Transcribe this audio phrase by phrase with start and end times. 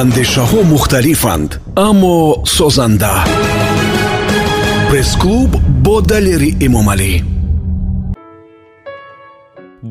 [0.00, 1.50] андешаҳо мухталифанд
[1.88, 2.16] аммо
[2.56, 3.14] созанда.
[4.88, 5.50] Пресс-клуб
[5.84, 7.12] бо далери эмомалӣ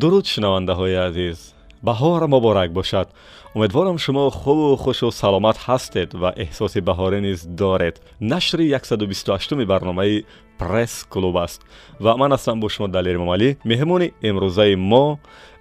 [0.04, 1.40] дуруд шунавандаҳои азиз.
[1.88, 3.08] Баҳор муборак бошад.
[3.56, 7.96] Умедворам шумо хубу хушу саломат ҳастед ва эҳсоси баҳорӣ низ доред.
[8.20, 10.26] Нашри 128 барномаи
[10.60, 11.62] пресс клуб аст.
[12.00, 15.06] Ва ман ҳастам бо шумо далер мамалӣ меҳмони имрӯзаи мо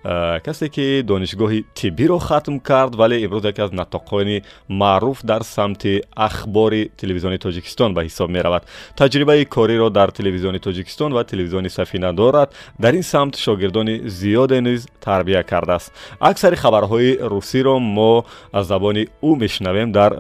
[0.05, 6.90] касе ки донишгоҳи тиббиро хатм кард вале имрӯз яке аз натоқони маъруф дар самти ахбори
[6.96, 8.67] телевизиони тоҷикистон ба ҳисоб меравад.
[8.96, 14.89] Таҷрибаи кориро дар телевизиони тоҷикистон ва телевизиони сафина дорад дар ин самт шогирдони зиёде низ
[15.00, 15.93] тарбия кардааст.
[16.21, 20.16] Аксари хабарҳои русиро мо аз забони ӯ мешунавем дар э,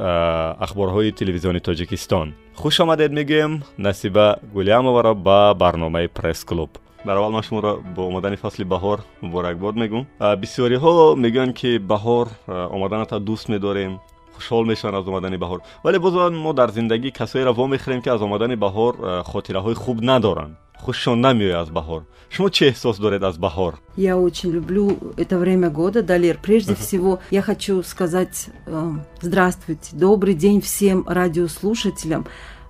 [0.64, 2.34] ахборҳои телевизиони тоҷикистон.
[2.54, 3.62] Хуш омадед мегӯем.
[3.78, 9.74] Насиба гулиамоваро ба барномаи пресс клуб дар аввал ман шуморо бо омадани фасли баҳор муборакбод
[9.82, 10.06] мегӯм
[10.42, 13.92] бисёриҳо мегӯянд ки баҳор омаданата дӯст медорем
[14.36, 18.56] хушҳол мешаванд аз омадани баҳор вале боз мо дар зиндагӣ касоеро вомехӯрем ки аз омадани
[18.56, 18.92] баҳор
[19.30, 20.54] хотираҳои хуб надоранд
[20.84, 22.02] хушшон намеояд аз баҳор
[22.34, 24.84] шумо чӣ эҳсос доред аз баҳор я очень люблю
[25.16, 26.38] это время года далер.
[26.48, 28.90] Прежде всего я хочу сказать э,
[29.20, 32.22] здравствуйте добрый день всем радиослушателям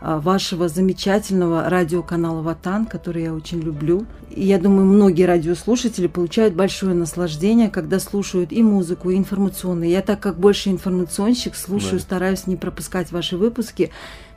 [0.03, 4.05] вашего замечательного радиоканала «Ватан», который я очень люблю.
[4.31, 9.93] И я думаю, многие радиослушатели получают большое наслаждение, когда слушают и музыку, и информационные.
[9.93, 12.01] Я так как больше информационщик, слушаю, да.
[12.01, 13.91] стараюсь не пропускать ваши выпуски.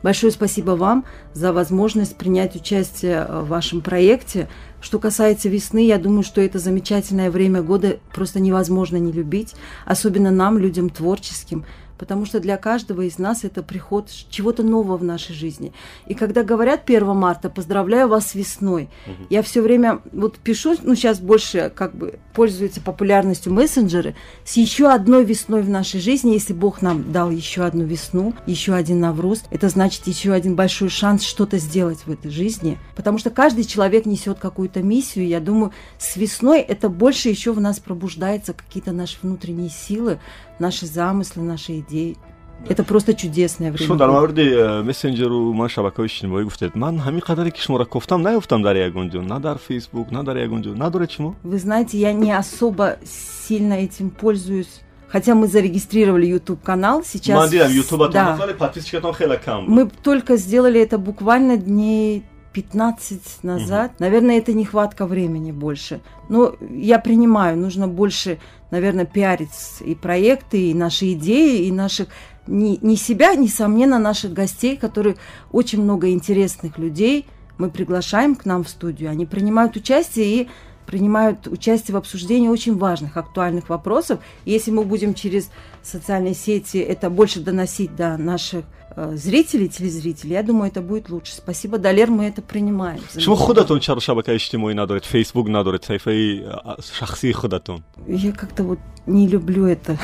[0.03, 4.47] Большое спасибо вам за возможность принять участие а, в вашем проекте.
[4.81, 9.55] Что касается весны, я думаю, что это замечательное время года просто невозможно не любить,
[9.86, 11.66] особенно нам, людям творческим–
[11.98, 15.74] потому что для каждого из нас это приход чего-то нового в нашей жизни.
[16.08, 19.28] И когда говорят 1 марта, поздравляю вас с весной, угу.
[19.30, 24.88] я все время вот пишу, ну сейчас больше как бы пользуются популярностью мессенджеры, с еще
[24.92, 29.44] одной весной в нашей жизни, если Бог нам дал еще одну весну, еще один Навруз,
[29.52, 34.05] это значит еще один большой шанс что-то сделать в этой жизни, потому что каждый человек
[34.05, 39.17] несет какую-то миссию, я думаю, с весной это больше еще в нас пробуждается какие-то наши
[39.22, 40.20] внутренние силы,
[40.60, 42.17] наши замыслы, наши идеи.
[42.70, 43.88] Это просто чудесное время.
[43.88, 44.45] шумо дар мавриди
[44.83, 49.21] мессенҷеру ман шабакаҳои иҷтимоӣ гуфтед ман ҳамин қадаре ки шуморо кофтам наёфтам дар ягон ҷо
[49.21, 53.73] на дар фейсбук на дар ягон ҷо надоред шумо вы знаете я не особо сильно
[53.73, 57.37] этим пользуюсь Хотя мы зарегистрировали YouTube канал сейчас.
[58.11, 58.37] да.
[59.67, 62.23] Мы только сделали это буквально дней
[62.55, 63.92] 15 назад.
[63.92, 63.98] Угу.
[63.99, 65.99] Наверное, это нехватка времени больше.
[66.30, 68.39] Но я принимаю, нужно больше,
[68.71, 69.49] наверное, пиарить
[69.82, 72.08] и проекты, и наши идеи, и наших
[72.48, 75.17] не, не себя, несомненно, наших гостей, которые
[75.52, 77.26] очень много интересных людей
[77.58, 79.10] мы приглашаем к нам в студию.
[79.10, 80.49] Они принимают участие и
[80.86, 84.20] принимают участие в обсуждении очень важных, актуальных вопросов.
[84.45, 85.49] И если мы будем через
[85.86, 88.66] социальные сети это больше доносить до наших
[88.98, 91.34] Э, зрителей, телезрителей, я думаю, это будет лучше.
[91.34, 93.02] Спасибо, Далер, мы это принимаем.
[93.18, 96.46] шумо худатон чаро шабакаи иҷтимоӣ надоред фейсбук надоред саҳифаи
[96.98, 99.98] шахсии худатон я как-то вот не люблю это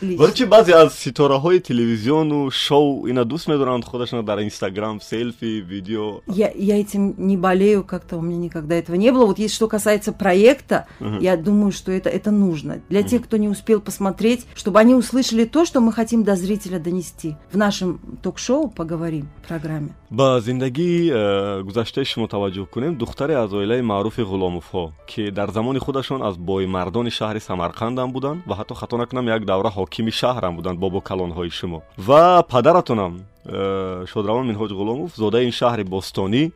[0.00, 6.20] вале чи баъзе аз ситораҳои телевизиону шоу ина дӯст медоранд худашона дар инстаграм селфи видео
[6.26, 9.68] я, я этим не болею как-то у меня никогда этого не было вот если что
[9.68, 11.20] касается проекта uh-huh.
[11.20, 13.08] я думаю что это это нужно для uh-huh.
[13.08, 17.36] тех кто не успел посмотреть чтобы они услышали то что мы хотим до зрителя донести.
[17.50, 19.90] В нашем ток-шоу поговорим программе.
[20.10, 25.78] Ба зиндагии э, гузаштаи шумо таваҷҷӯҳ кунем духтаре аз оилаи маъруфи ғуломовҳо ки дар замони
[25.78, 30.78] худашон аз боймардони шаҳри самарқандам буданд ва ҳатто хато накунам як давра ҳокими шаҳрам буданд
[30.78, 31.82] бобокалонҳои шумо.
[31.98, 33.12] Ва падаратонам
[33.46, 36.52] э, шодравон минҳоҷ ғуломов зодаи ин шаҳри бостонӣ э,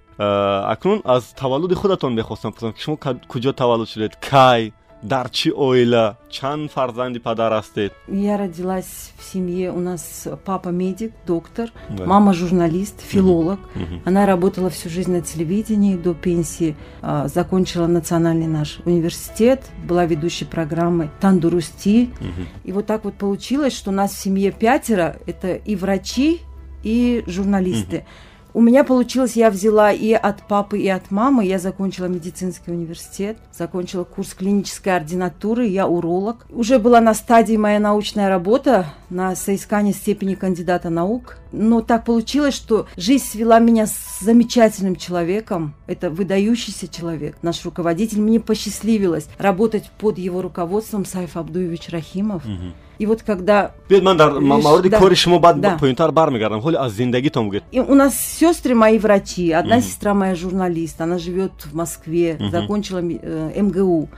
[0.75, 2.97] акнун аз таваллуди худатон мехостам пурсам ки шумо
[3.33, 4.13] куҷо таваллуд шудед?
[4.31, 4.73] Кай
[5.05, 6.05] дар чӣ оила
[6.37, 10.03] чанд фарзанди падар ҳастед я родилась в семье у нас
[10.45, 12.07] папа медик доктор да.
[12.07, 13.97] мама журналист филолог угу.
[14.07, 20.47] она работала всю жизнь на телевидении до пенсии а, закончила национальный наш университет была ведущей
[20.47, 22.43] программы тандурусти угу.
[22.65, 26.41] и вот так вот получилось что у нас в семье пятеро это и врачи
[26.83, 28.07] и журналисты угу.
[28.55, 31.45] У меня получилось, я взяла и от папы, и от мамы.
[31.45, 36.47] Я закончила медицинский университет, закончила курс клинической ординатуры, я уролог.
[36.51, 41.39] Уже была на стадии моя научная работа на соискание степени кандидата наук.
[41.51, 45.75] Но так получилось, что жизнь свела меня с замечательным человеком.
[45.89, 48.21] Это выдающийся человек, наш руководитель.
[48.21, 52.45] Мне посчастливилось работать под его руководством Сайф Абдуевич Рахимов.
[52.45, 52.73] Угу.
[52.99, 53.73] И вот когда...
[54.03, 58.75] Ман дар мавриди кори шумо баъд поинтар бармегардам ҳоли аз зиндагитон гӯед у нас сестры
[58.75, 64.09] мои врачи одна сестра моя журналист она живет в москве закончила э, мгу.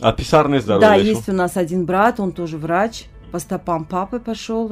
[0.00, 3.84] А писар нест дар да есть у нас один брат он тоже врач по стопам
[3.84, 4.70] папы пошел,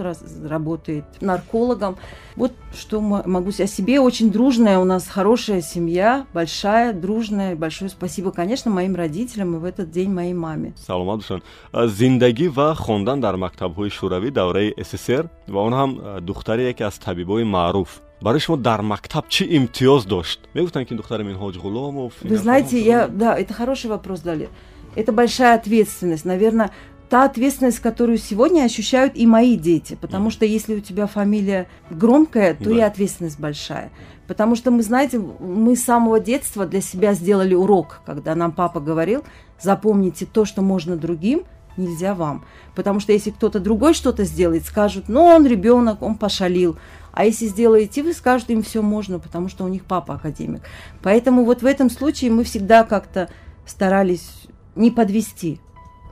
[0.48, 1.96] работает наркологом.
[2.36, 4.00] Вот что могу о себе.
[4.00, 7.56] Очень дружная у нас, хорошая семья, большая, дружная.
[7.56, 10.74] Большое спасибо, конечно, моим родителям и в этот день моей маме.
[10.86, 11.42] Саламат бушан.
[11.72, 16.84] А, Зиндаги ва хондан дар мактабҳои шурави давраи СССР ва он ҳам а, духтари яке
[16.84, 21.58] аз табибои маъруф برای شما در مکتب چه امتیاز داشت میگفتن که دختر من حاج
[21.58, 24.48] Вы знаете, я, да, это хороший вопрос, Дали.
[24.96, 26.24] Это большая ответственность.
[26.24, 26.70] Наверное,
[27.14, 29.96] та ответственность, которую сегодня ощущают и мои дети.
[30.00, 32.70] Потому что если у тебя фамилия громкая, то да.
[32.72, 33.93] и ответственность большая.
[34.26, 38.81] Потому что мы, знаете, мы с самого детства для себя сделали урок, когда нам папа
[38.81, 39.22] говорил,
[39.61, 41.44] запомните то, что можно другим,
[41.76, 42.44] нельзя вам.
[42.75, 46.78] Потому что если кто-то другой что-то сделает, скажут, ну он ребенок, он пошалил.
[47.12, 50.62] А если сделаете вы, скажут им все можно, потому что у них папа академик.
[51.00, 53.28] Поэтому вот в этом случае мы всегда как-то
[53.67, 55.60] старались не подвести.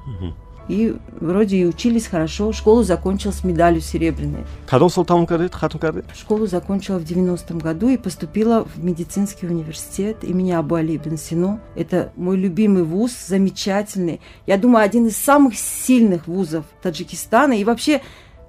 [0.07, 0.35] Угу.
[0.69, 2.53] И вроде и учились хорошо.
[2.53, 4.45] Школу закончил с медалью серебряной.
[6.15, 11.61] Школу закончила в 90-м году и поступила в медицинский университет имени Абу Али Бен Сино.
[11.75, 14.21] Это мой любимый вуз, замечательный.
[14.47, 17.55] Я думаю, один из самых сильных вузов Таджикистана.
[17.55, 18.01] И вообще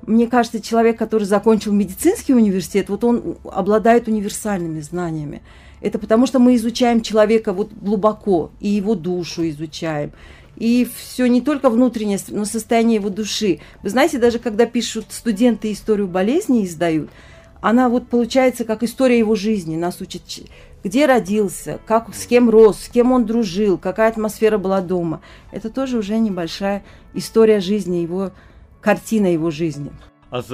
[0.06, 5.42] мне кажется, человек, который закончил медицинский университет, вот он обладает универсальными знаниями.
[5.81, 10.12] Это потому что мы изучаем человека вот глубоко, и его душу изучаем.
[10.56, 13.60] И все не только внутреннее, но состояние его души.
[13.82, 17.10] Вы знаете, даже когда пишут студенты историю болезни и издают,
[17.62, 19.76] она вот получается как история его жизни.
[19.78, 20.22] Нас учат,
[20.84, 25.22] где родился, как, с кем рос, с кем он дружил, какая атмосфера была дома.
[25.52, 26.84] Это тоже уже небольшая
[27.14, 28.32] история жизни его
[28.82, 29.92] картина его жизни.
[30.34, 30.48] аз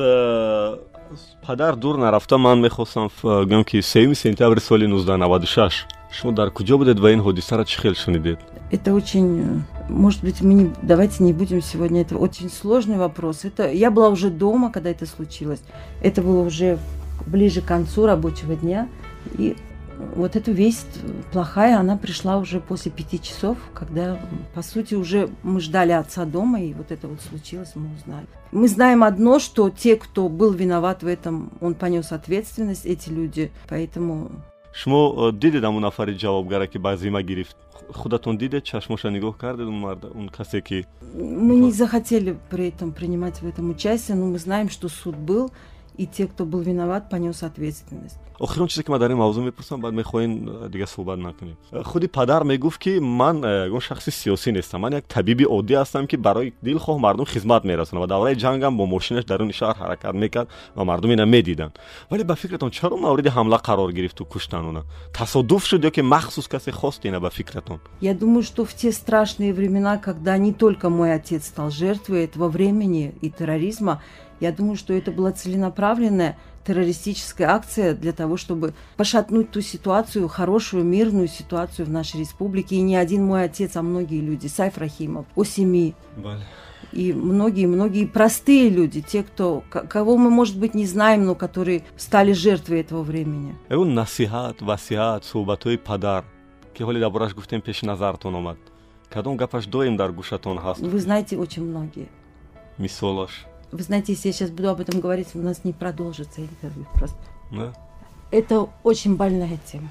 [1.47, 6.99] падар дур нарафта ман мехостам гӯям ки сеюми сентябри соли 1996 шумо дар куҷо будед
[6.99, 8.39] ва ин ҳодисаро чӣ хел шунидед
[8.71, 13.43] это очень может быть мы не давайте не будем сегодня это очень сложный вопрос.
[13.43, 15.61] Это я была уже дома когда это случилось.
[16.01, 16.79] Это было уже
[17.25, 18.87] ближе к концу рабочего дня.
[19.37, 19.55] И
[20.15, 21.01] вот эта весть
[21.31, 24.19] плохая, она пришла уже после пяти часов, когда,
[24.53, 28.25] по сути, уже мы ждали отца дома, и вот это вот случилось, мы узнали.
[28.51, 33.51] Мы знаем одно, что те, кто был виноват в этом, он понес ответственность, эти люди,
[33.67, 34.31] поэтому...
[34.71, 37.57] шумо дидед амун нафари ҷавобгара ки ба зима гирифт
[37.93, 42.91] худатон дидед чашмоша нигоҳ кардед он марда он касе ки мы не захотели при этом
[42.91, 45.51] принимать в этом участие но мы знаем что суд был
[45.99, 48.17] и те, кто был виноват, понес ответственность.
[48.39, 51.57] Охирон чизе ки ман дар ин мавзӯъ мепурсам баъд мехоҳем дига суҳбат накунем.
[51.83, 54.81] Худи падар мегуфт ки ман он шахси сиёсӣ нестам.
[54.81, 58.85] Ман як табиби оддӣ ҳастам ки барои дилхоҳ мардум хизмат мерасонам ва давраи ҷангам бо
[58.85, 61.73] мошинаш даруни шаҳр ҳаракат мекард ва мардум ина медиданд.
[62.09, 64.83] Вале ба фикратон чаро мавриди ҳамла қарор гирифту куштан она
[65.13, 67.79] тасодуф шуд ё ки махсус касе хост ина ба фикратон?
[68.01, 72.47] Я думаю что в те страшные времена когда не только мой отец стал жертвой этого
[72.47, 74.01] времени и терроризма
[74.39, 80.83] я думаю, что это была целенаправленная террористическая акция для того, чтобы пошатнуть ту ситуацию, хорошую,
[80.83, 82.75] мирную ситуацию в нашей республике.
[82.75, 84.47] И не один мой отец, а многие люди.
[84.47, 85.95] Сайф Рахимов, Осеми.
[86.91, 92.33] И многие-многие простые люди, те, кто, кого мы, может быть, не знаем, но которые стали
[92.33, 93.55] жертвой этого времени.
[93.69, 96.25] насихат, васиат, субатой падар.
[96.79, 98.57] ки ҳоли дар бораш гуфтем пеши назартон омад
[99.13, 102.07] кадом гапаш доим дар гӯшатон ҳаст вы знаете очень многие
[102.77, 103.33] мисолаш
[103.71, 107.17] вы знаете, если я сейчас буду об этом говорить, у нас не продолжится интервью просто.
[107.51, 107.73] Да.
[108.31, 109.89] Это очень больная тема.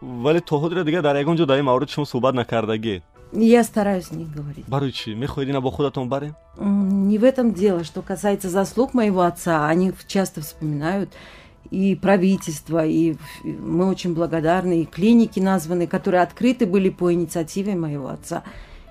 [0.00, 3.02] то ҳодира дига дар ягон ҷо дар ин маврид шумо суҳбат накардагед
[3.34, 4.66] я стараюсь не говорить.
[4.68, 5.14] Барои чӣ?
[5.14, 6.34] Мехоҳед ина бо худатон барем?
[6.58, 7.82] Не в этом дело.
[7.82, 11.10] Что касается заслуг моего отца, они часто вспоминают
[11.70, 18.08] и правительство, и мы очень благодарны, и клиники названы, которые открыты были по инициативе моего
[18.08, 18.42] отца.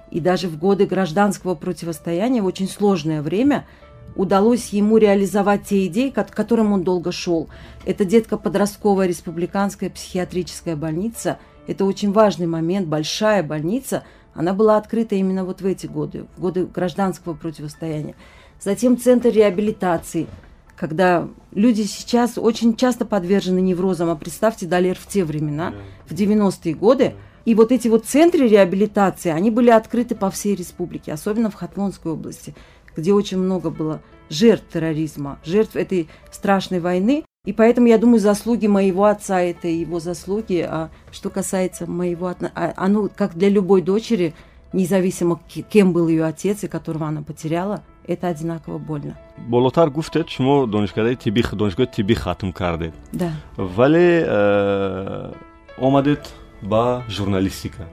[0.09, 3.67] И даже в годы гражданского противостояния, в очень сложное время–
[4.15, 7.49] удалось ему реализовать те идеи, к которым он долго шел.
[7.85, 11.39] Это детско-подростковая республиканская психиатрическая больница.
[11.67, 14.03] Это очень важный момент, большая больница.
[14.33, 18.15] Она была открыта именно вот в эти годы, в годы гражданского противостояния.
[18.59, 20.27] Затем центр реабилитации,
[20.75, 25.73] когда люди сейчас очень часто подвержены неврозам, а представьте, Далер в те времена,
[26.07, 27.13] в 90-е годы,
[27.43, 32.11] и вот эти вот центры реабилитации, они были открыты по всей республике, особенно в Хатвонской
[32.11, 32.53] области
[32.95, 37.23] где очень много было жертв терроризма, жертв этой страшной войны.
[37.45, 40.65] И поэтому, я думаю, заслуги моего отца– это его заслуги.
[40.67, 44.33] А что касается моего отца, а, оно, как для любой дочери,
[44.73, 49.15] независимо, кем был ее отец и которого она потеряла, это одинаково больно.
[49.37, 55.33] болотар гуфтед шумо донишгоҳи тиби донишгоҳи тибӣ хатм кардед да вале э,
[55.77, 57.87] омадед ба журналистика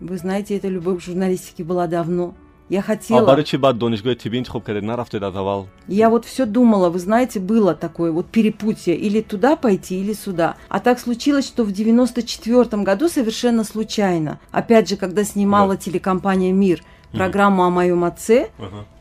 [0.00, 2.34] вы знаете эта любовь к журналистике была давно
[2.70, 3.20] Я хотела...
[3.44, 8.26] тиббӣ интихоб кардед нарафтед аз аввал Я вот все думала, вы знаете, было такое вот
[8.26, 10.56] перепутье, или туда пойти, или сюда.
[10.68, 16.82] А так случилось, что в 94 году совершенно случайно, опять же, когда снимала телекомпания «Мир»
[17.12, 18.48] программу о моем отце,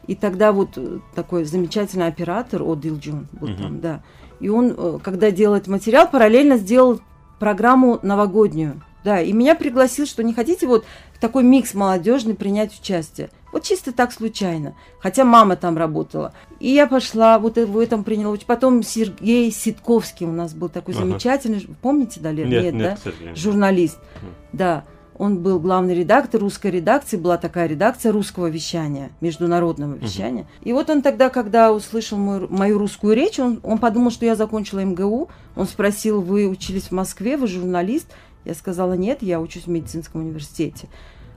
[0.08, 3.62] и тогда вот э, такой замечательный оператор Одил Джун был Мгм.
[3.62, 4.03] там, да.
[4.41, 7.00] И он, э, когда делает материал, параллельно сделал
[7.39, 8.82] программу новогоднюю.
[9.05, 13.29] Да, и меня пригласил, что не хотите вот в такой микс молодежный принять участие.
[13.53, 14.74] Вот чисто так случайно.
[15.00, 16.33] Хотя мама там работала.
[16.60, 18.36] И я пошла, вот э- в этом приняла.
[18.48, 21.05] Потом Сергей Ситковский у нас был такой Ага.
[21.05, 21.65] замечательный.
[21.81, 22.48] Помните, Далер?
[22.48, 22.83] нет да?
[22.83, 23.36] нет к сожалению.
[23.36, 24.00] журналист.
[24.22, 24.31] Мгм.
[24.53, 24.83] Да,
[25.15, 30.48] он был главный редактор русской редакции, была такая редакция русского вещания, международного вещания.
[30.63, 34.36] И вот он тогда, когда услышал мою, мою русскую речь, он, он подумал, что я
[34.36, 35.29] закончила МГУ.
[35.55, 38.07] Он спросил, вы учились в Москве, вы журналист?
[38.45, 40.88] Я сказала, нет, я учусь в медицинском университете.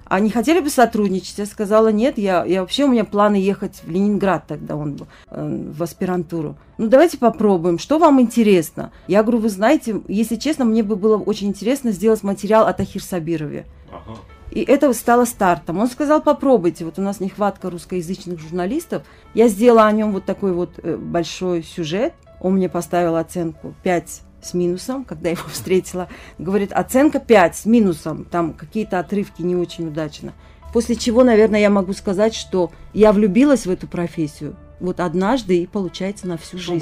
[0.09, 1.39] А не хотели бы сотрудничать?
[1.39, 5.09] Я сказала, нет, я, я вообще у меня планы ехать в Ленинград тогда он был,
[5.31, 6.57] э, в аспирантуру.
[6.79, 8.93] Ну, давайте попробуем, что вам интересно?
[9.09, 13.03] Я говорю, вы знаете, если честно, мне бы было очень интересно сделать материал о Тахир
[13.03, 13.67] Сабирове.
[13.91, 14.19] Ага.
[14.51, 15.79] И это стало стартом.
[15.79, 19.03] Он сказал, попробуйте, вот у нас нехватка русскоязычных журналистов.
[19.35, 22.15] Я сделала о нем вот такой вот э, большой сюжет.
[22.41, 26.09] Он мне поставил оценку 5 с минусом, когда его встретила.
[26.39, 30.33] Говорит, оценка 5 с минусом, там какие-то отрывки не очень удачно.
[30.73, 35.67] После чего, наверное, я могу сказать, что я влюбилась в эту профессию вот однажды и
[35.67, 36.79] получается на всю жизнь.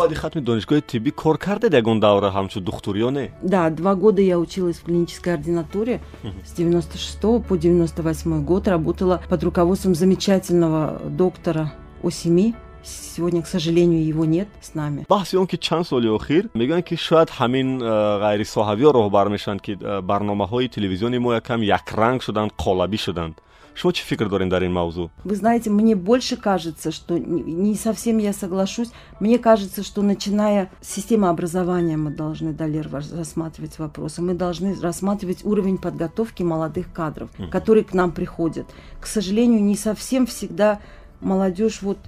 [3.43, 6.01] Да, два года я училась в клинической ординатуре.
[6.45, 12.55] С 96 по 98 год работала под руководством замечательного доктора Осими.
[12.85, 15.07] Сегодня, к сожалению, его нет с нами.
[15.09, 17.85] он ки чанд соли охир мегӯянд ки шояд ҳамин э,
[18.25, 23.35] ғайрисоҳавиё роҳбар мешаванд ки э, барномаҳои телевизиони мо якам якранг шуданд қолабӣ шуданд
[23.75, 28.19] шумо чӣ фикр доред дар ин мавзӯъ Вы знаете, мне больше кажется, что не совсем
[28.19, 28.91] я соглашусь.
[29.19, 34.23] Мне кажется, что начиная с системы образования мы должны, Далер, ваш- рассматривать вопросы.
[34.23, 38.67] Мы должны рассматривать уровень подготовки молодых кадров, которые к нам приходят.
[39.01, 40.81] К сожалению, не совсем всегда
[41.21, 41.99] молодежь вот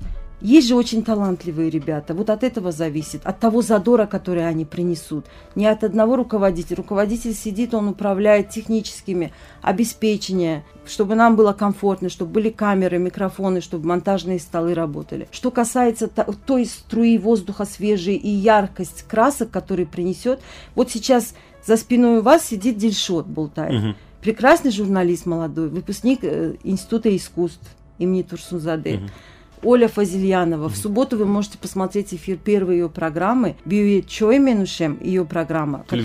[0.47, 2.15] есть же очень талантливые ребята.
[2.15, 5.27] Вот от этого зависит, от того задора, который они принесут.
[5.57, 6.77] Не от одного руководителя.
[6.77, 13.89] Руководитель сидит, он управляет техническими обеспечения, чтобы нам было комфортно, чтобы были камеры, микрофоны, чтобы
[13.89, 15.27] монтажные столы работали.
[15.33, 20.41] Что касается то- той струи воздуха свежей и яркость красок, которые принесет,
[20.75, 21.35] вот сейчас
[21.65, 23.83] за спиной у вас сидит Дильшот Бултаев.
[23.83, 23.97] Мгм.
[24.21, 28.99] Прекрасный журналист молодой, выпускник э, Института искусств имени Турсунзаде.
[28.99, 29.11] Мгм.
[29.63, 30.69] Оля Фазильянова.
[30.69, 35.85] В субботу вы можете посмотреть эфир первой ее программы «Бюе Чой Менушем», ее программа.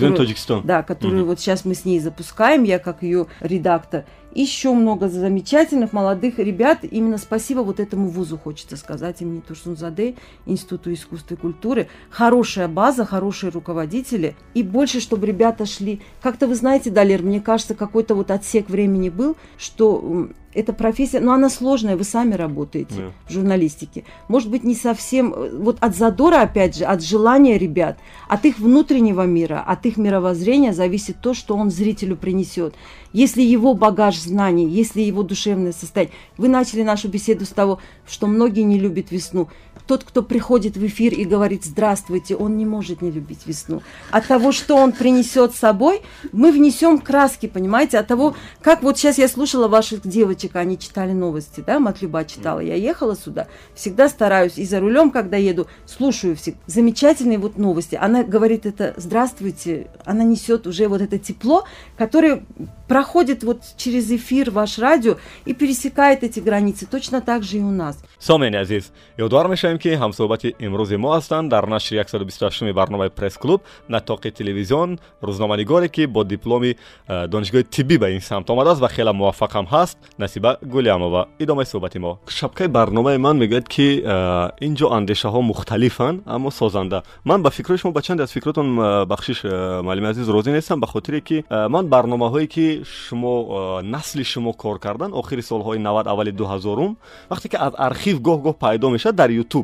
[0.64, 1.28] Да, которую Мгм.
[1.28, 4.04] вот сейчас мы с ней запускаем, я как ее редактор.
[4.34, 6.80] Еще много замечательных молодых ребят.
[6.82, 10.14] Именно спасибо вот этому вузу, хочется сказать, имени Турсунзаде,
[10.46, 11.88] Институту искусства и культуры.
[12.10, 14.34] Хорошая база, хорошие руководители.
[14.54, 16.00] И больше, чтобы ребята шли.
[16.22, 21.32] Как-то вы знаете, Далер, мне кажется, какой-то вот отсек времени был, что эта профессия, но
[21.32, 23.12] она сложная, вы сами работаете Да.
[23.26, 24.04] в журналистике.
[24.28, 27.98] Может быть, не совсем, э, вот от задора, опять же, от желания ребят,
[28.28, 32.74] от их внутреннего мира, от их мировоззрения зависит то, что он зрителю принесет.
[33.14, 36.14] Если его багаж знаний, если его душевное состояние.
[36.36, 39.48] Вы начали нашу беседу с того, что многие не любят весну.
[39.86, 43.82] Тот, кто приходит в эфир и говорит «здравствуйте», он не может не любить весну.
[44.10, 47.98] От того, что он принесет с собой, мы внесем краски, понимаете?
[47.98, 52.60] От того, как вот сейчас я слушала ваших девочек, они читали новости, да, Матлюба читала.
[52.60, 56.54] Я ехала сюда, всегда стараюсь, и за рулем, когда еду, слушаю все.
[56.66, 57.98] Замечательные вот новости.
[58.00, 61.64] Она говорит это «здравствуйте», она несет уже вот это тепло,
[61.96, 62.44] которое
[62.88, 66.86] проходит вот через эфир ваш радио и пересекает эти границы.
[66.86, 67.98] Точно так же и у нас.
[68.18, 74.30] сомени азиз ёдовар мешавем ки ҳамсӯҳбати имрӯзи мо ҳастанд дар нашри 128 барномаи пресс-клуб натоқи
[74.30, 76.76] телевизион рӯзноманигоре ки бо дипломи
[77.08, 81.98] э, донишгоҳи тиббӣ ба ин самт омадааст ва хеле муваффақам ҳаст насиба гулиамова идомаи суҳбати
[81.98, 87.50] мо шабкаи барномаи ман мегӯяд ки э, ин ҷо андешаҳо мухталифанд аммо созанда ман ба
[87.50, 91.20] фикрҳои шумо ба чанде аз фикротон э, бахшиш э, муаллими азиз розӣ нестам ба хотире
[91.20, 96.32] ки э, ман барномаҳое ки шумо э, насли шумо кор кардан охири солҳои 90 аввали
[96.32, 96.96] 2000
[97.30, 99.61] вақте ки аз архив гоҳ-гоҳ пайдо мешавад дар ютуб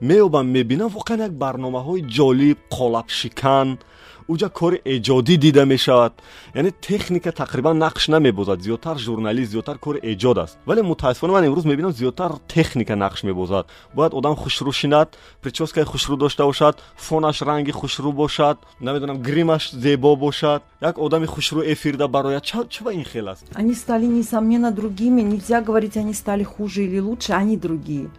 [0.00, 3.78] меёбам мебинам воқеан як барномаҳои ҷолиб қолабшикан.
[4.32, 6.12] Уҷа кори эҷодӣ дида мешавад.
[6.54, 8.58] Яъне техника тақрибан нақш намебозад.
[8.62, 10.58] Зиёдтар журналист зиёдтар кори эҷод аст.
[10.66, 13.66] Вале мутаассифона ман имрӯз мебинам зиёдтар техника нақш мебозад.
[13.94, 15.08] Бояд одам хушрӯ шинад
[15.42, 20.62] прическаи хушрӯ дошта бошад фонаш ранги хушрӯ бошад намедонам гримаш зебо бошад.
[20.80, 22.44] Як одами хушрӯ эфирда барояд.
[22.44, 23.44] Чаба ин хел аст?
[23.54, 28.10] Они стали несомненно другими нельзя говорить они стали хуже или лучше они другие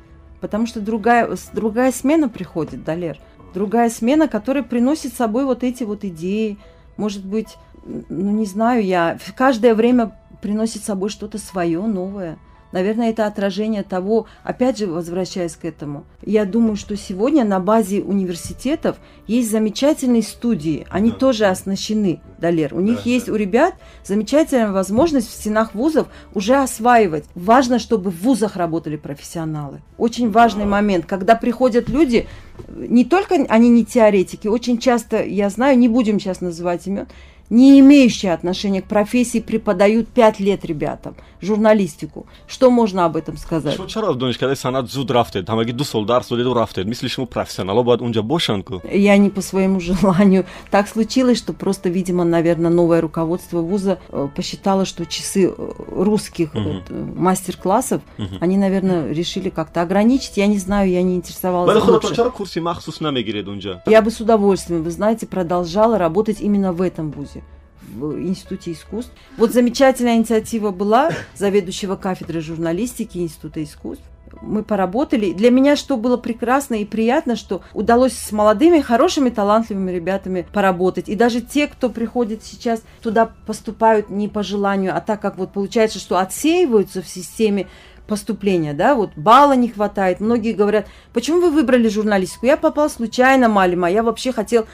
[0.41, 3.17] потому что другая другая смена приходит далер
[3.53, 6.57] другая смена, которая приносит с собой вот эти вот идеи.
[6.97, 12.37] Может быть, ну не знаю я, каждое время приносит с собой что-то свое, новое.
[12.71, 16.03] Наверное, это отражение того, опять же, возвращаясь к этому.
[16.23, 20.85] Я думаю, что сегодня на базе университетов есть замечательные студии.
[20.89, 21.17] Они да.
[21.17, 22.75] тоже оснащены, Далер.
[22.75, 23.33] У них да, есть, да.
[23.33, 23.73] у ребят,
[24.03, 27.25] замечательная возможность в стенах вузов уже осваивать.
[27.33, 29.81] Важно, чтобы в вузах работали профессионалы.
[29.97, 30.69] Очень важный да.
[30.69, 32.27] момент, когда приходят люди,
[32.67, 37.07] не только они не теоретики, очень часто, я знаю, не будем сейчас называть имен,
[37.49, 42.25] не имеющие отношения к профессии, преподают пять лет ребятам журналистику.
[42.47, 43.73] Что можно об этом сказать?
[43.73, 47.27] Что чара донеш, когда санат зуд рафтед, там аги дусол дарс оdedu рафтед, мислишь, ему
[47.27, 48.81] профессионал, бад унжа бошанку?
[48.91, 50.45] Я не по своему желанию.
[50.71, 56.53] Так случилось, что просто, видимо, наверное, новое руководство вуза э, посчитало, что часы э, русских
[56.53, 56.63] угу.
[56.63, 58.35] вот, э, мастер-классов, угу.
[58.39, 60.37] они, наверное, решили как-то ограничить.
[60.37, 61.73] Я не знаю, я не интересовалась.
[63.85, 67.43] Я бы с удовольствием, вы знаете, продолжала работать именно в этом вузе
[67.93, 69.11] в Институте искусств.
[69.37, 74.03] Вот замечательная инициатива была заведующего кафедры журналистики Института искусств.
[74.41, 75.33] Мы поработали.
[75.33, 81.09] Для меня что было прекрасно и приятно, что удалось с молодыми, хорошими, талантливыми ребятами поработать.
[81.09, 85.51] И даже те, кто приходит сейчас, туда поступают не по желанию, а так как вот
[85.51, 87.67] получается, что отсеиваются в системе
[88.07, 90.19] поступления, да, вот балла не хватает.
[90.19, 92.47] Многие говорят, почему вы выбрали журналистику?
[92.47, 94.65] Я попал случайно, Малима, я вообще хотел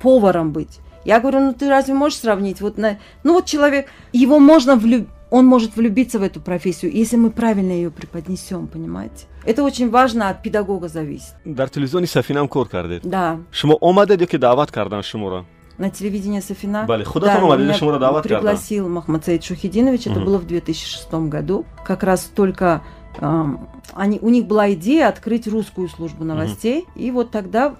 [0.00, 0.80] поваром быть.
[1.04, 2.60] Я говорю, ну ты разве можешь сравнить?
[2.60, 2.98] Вот на...
[3.24, 7.72] Ну вот человек, его можно влюбить, он может влюбиться в эту профессию, если мы правильно
[7.72, 9.26] ее преподнесем, понимаете?
[9.44, 11.34] Это очень важно, от педагога зависит.
[11.46, 13.02] Дар телевизиони Сафинам кор кардед?
[13.02, 13.40] Да.
[13.50, 15.46] Шумо омадед ё ки даъват кардан шуморо?
[15.78, 16.84] На телевидении Софина.
[16.84, 18.40] Бале, худатон да, омадед шуморо даъват кардан?
[18.40, 21.64] Пригласил Махмад Саид Шухидинович, это было в 2006 году.
[21.82, 22.82] Как раз только
[23.20, 27.02] они, у них была идея открыть русскую службу новостей, mm-hmm.
[27.02, 27.76] и вот тогда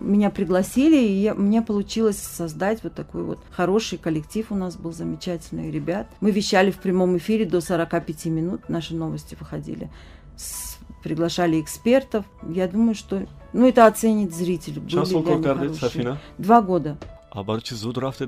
[0.00, 4.46] меня пригласили, и я, мне получилось создать вот такой вот хороший коллектив.
[4.50, 6.06] У нас был замечательный ребят.
[6.20, 9.90] Мы вещали в прямом эфире до 45 минут, наши новости выходили.
[10.36, 12.24] С, приглашали экспертов.
[12.48, 14.74] Я думаю, что ну это оценит зритель.
[14.88, 16.18] Сейчас сколько Софина?
[16.38, 16.98] Два года.
[17.30, 18.26] А барчи зуд рафте?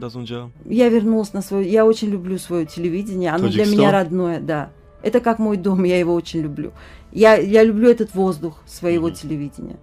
[0.67, 1.71] Я вернулась на свое...
[1.71, 3.31] Я очень люблю свое телевидение.
[3.31, 3.69] Оно Таджикистан?
[3.69, 4.71] для меня родное, да.
[5.03, 6.73] Это как мой дом, я его очень люблю.
[7.13, 9.23] Я, я люблю этот воздух своего mm-hmm.
[9.23, 9.77] телевидения.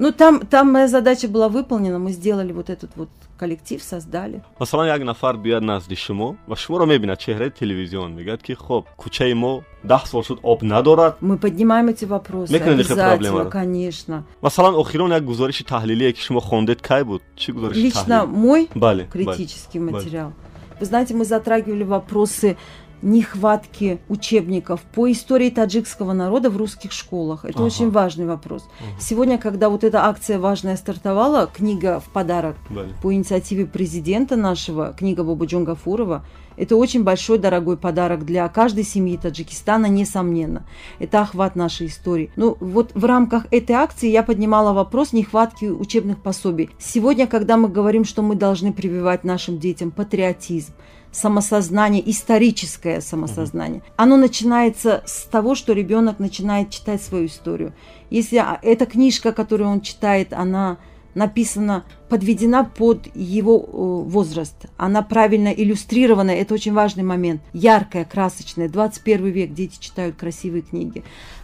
[0.00, 4.42] Ну, там, там моя задача была выполнена, мы сделали вот этот вот коллектив, создали.
[4.58, 8.14] Масалан, як нафар бияд назди шумо ва шуморо мебинад чеҳраи телевизион.
[8.16, 13.50] Мегӯяд ки хоб кӯчаи мо даҳ сол шуд об надорад мы поднимаем эти вопросы обязательно
[13.50, 14.24] конечно.
[14.40, 17.22] Масалан охирон як гузориши таҳлилие ки шумо хондед кай буд?
[17.36, 18.70] Чӣ гузориши лично мой
[19.12, 20.32] критический материал.
[20.80, 22.56] Вы знаете мы затрагивали вопросы
[23.02, 27.44] нехватки учебников по истории таджикского народа в русских школах.
[27.44, 27.64] Это ага.
[27.64, 28.64] очень важный вопрос.
[28.80, 29.00] Ага.
[29.00, 32.84] Сегодня, когда вот эта акция важная стартовала, книга в подарок да.
[33.02, 36.24] по инициативе президента нашего, книга Бабуджон Гафурова,
[36.60, 40.66] это очень большой, дорогой подарок для каждой семьи Таджикистана, несомненно.
[40.98, 42.30] Это охват нашей истории.
[42.36, 46.68] Ну, вот в рамках этой акции я поднимала вопрос нехватки учебных пособий.
[46.78, 50.74] Сегодня, когда мы говорим, что мы должны прививать нашим детям патриотизм,
[51.12, 53.82] самосознание, историческое самосознание.
[53.96, 57.72] Оно начинается с того, что ребенок начинает читать свою историю.
[58.10, 60.76] Если а, эта книжка, которую он читает, она
[61.14, 64.56] написана, подведена под его э, возраст.
[64.76, 67.40] Она правильно иллюстрирована, это очень важный момент.
[67.52, 68.68] Яркая, красочная.
[68.68, 71.02] 21 век, дети читают красивые книги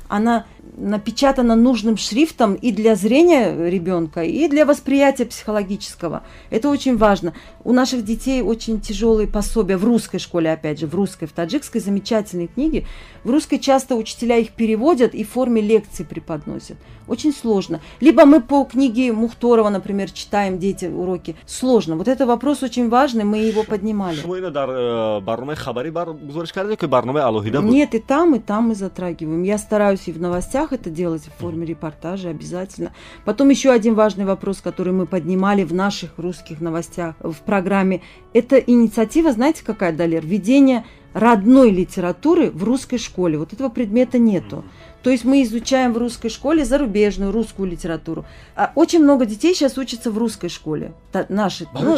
[0.08, 6.22] она напечатана нужным шрифтом и для зрения ребенка, и для восприятия психологического.
[6.50, 7.32] Это очень важно.
[7.64, 11.80] У наших детей очень тяжелые пособия в русской школе, опять же, в русской, в таджикской
[11.80, 12.86] замечательные книги.
[13.24, 16.76] В русской часто учителя их переводят и в форме лекций преподносят.
[17.08, 17.80] Очень сложно.
[18.00, 21.36] Либо мы по книге Мухторова, например, читаем дети уроки.
[21.46, 21.96] Сложно.
[21.96, 24.18] Вот это вопрос очень важный, мы его поднимали.
[24.18, 24.22] Э,
[27.70, 29.42] Нет, и там, и там мы затрагиваем.
[29.42, 32.92] Я стараюсь стараюсь и в новостях это делать в форме репортажа обязательно.
[33.24, 38.00] Потом еще один важный вопрос, который мы поднимали в наших русских новостях в программе,
[38.32, 40.24] это инициатива, знаете, какая, Далер?
[40.24, 43.38] Введение родной литературы в русской школе.
[43.38, 44.64] Вот этого предмета нету.
[45.06, 48.24] То есть мы изучаем в русской школе зарубежную русскую литературу.
[48.56, 50.94] А очень много детей сейчас учатся в русской школе.
[51.12, 51.68] Та, наши.
[51.72, 51.96] Ну,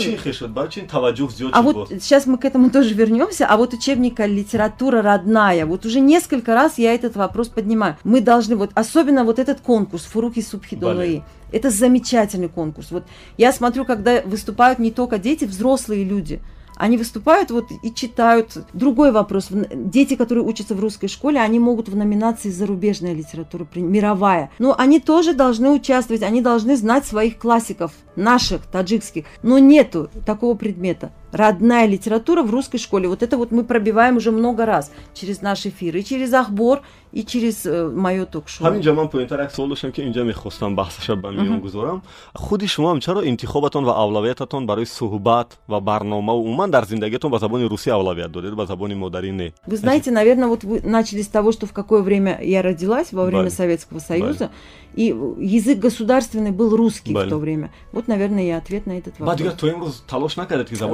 [1.52, 3.46] а вот сейчас мы к этому тоже вернемся.
[3.46, 5.64] А вот учебника литература родная.
[5.64, 7.96] Вот уже несколько раз я этот вопрос поднимаю.
[8.04, 11.22] Мы должны вот особенно вот этот конкурс Фуруки Субхидолаи.
[11.50, 12.90] Это замечательный конкурс.
[12.90, 13.04] Вот
[13.38, 16.42] я смотрю, когда выступают не только дети, взрослые люди.
[16.78, 18.56] Они выступают вот и читают.
[18.72, 19.48] Другой вопрос.
[19.50, 24.50] Дети, которые учатся в русской школе, они могут в номинации зарубежная литература, мировая.
[24.58, 29.24] Но они тоже должны участвовать, они должны знать своих классиков, наших, таджикских.
[29.42, 33.08] Но нету такого предмета родная литература в русской школе.
[33.08, 37.24] Вот это вот мы пробиваем уже много раз через наш эфир, и через Ахбор, и
[37.24, 38.66] через э, мое ток-шоу.
[38.66, 42.02] ҳаминҷа ман поинтар як суол доштам ки инҷа мехостам баҳсаша ба миён гузорам.
[42.34, 47.38] Худи шумо ҳам чаро интихобатон ва авлавиятатон барои суҳбат ва барномаву умуман дар зиндагиятон ба
[47.38, 49.52] забони русӣ авлавият додед ба забони модарӣ не?
[49.66, 53.24] Вы знаете наверное вот вы начали с того что в какое время я родилась во
[53.24, 54.50] время советского союза
[54.94, 57.70] и язык государственный был русский в то время.
[57.92, 59.40] Вот наверное и ответ на этот вопрос.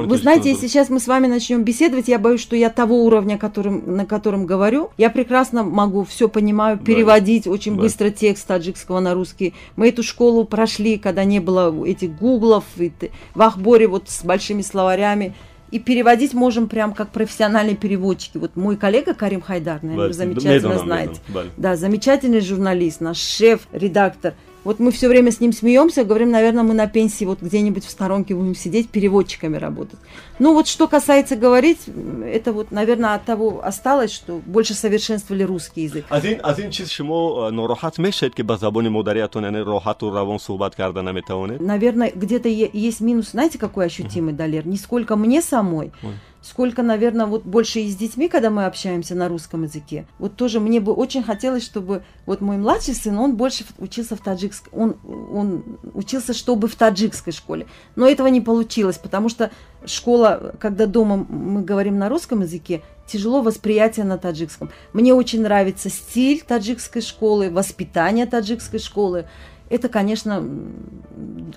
[0.07, 3.39] Вы знаете, если сейчас мы с вами начнем беседовать, я боюсь, что я того уровня,
[3.39, 7.51] которым, на котором говорю, я прекрасно могу все понимаю, переводить да.
[7.51, 7.83] очень да.
[7.83, 9.55] быстро текст таджикского на русский.
[9.77, 12.93] Мы эту школу прошли, когда не было этих гуглов, и
[13.35, 15.35] в Ахборе вот с большими словарями.
[15.71, 18.39] И переводить можем прям как профессиональные переводчики.
[18.39, 21.21] Вот мой коллега Карим Хайдар, наверное, вы замечательно знаете.
[21.57, 24.35] Да, замечательный журналист, наш шеф, редактор.
[24.65, 27.91] Вот мы все время с ним смеемся, говорим, наверное, мы на пенсии вот где-нибудь в
[27.91, 29.99] сторонке будем сидеть, переводчиками работать.
[30.39, 31.81] Ну вот что касается говорить,
[32.25, 36.07] это вот, наверное, от того осталось, что больше совершенствовали русский язык.
[36.09, 41.03] Один, один чиз шумо норохат мешед, ки ба забони модариятон, яни рохату равон сухбат карда
[41.03, 41.61] наметавонед?
[41.61, 44.67] Наверное, где-то есть минус, знаете, какой ощутимый, Далер?
[44.67, 49.15] Не сколько мне самой, Ой сколько, наверное, вот больше и с детьми, когда мы общаемся
[49.15, 50.07] на русском языке.
[50.19, 54.21] Вот тоже мне бы очень хотелось, чтобы вот мой младший сын, он больше учился в
[54.21, 54.97] таджикской, он,
[55.33, 57.67] он учился, чтобы в таджикской школе.
[57.97, 59.51] Но этого не получилось, потому что
[59.87, 64.71] школа, когда дома мы говорим на русском языке, тяжело восприятие на таджикском.
[64.93, 69.27] Мне очень нравится стиль таджикской школы, воспитание таджикской школы
[69.75, 70.33] это, конечно,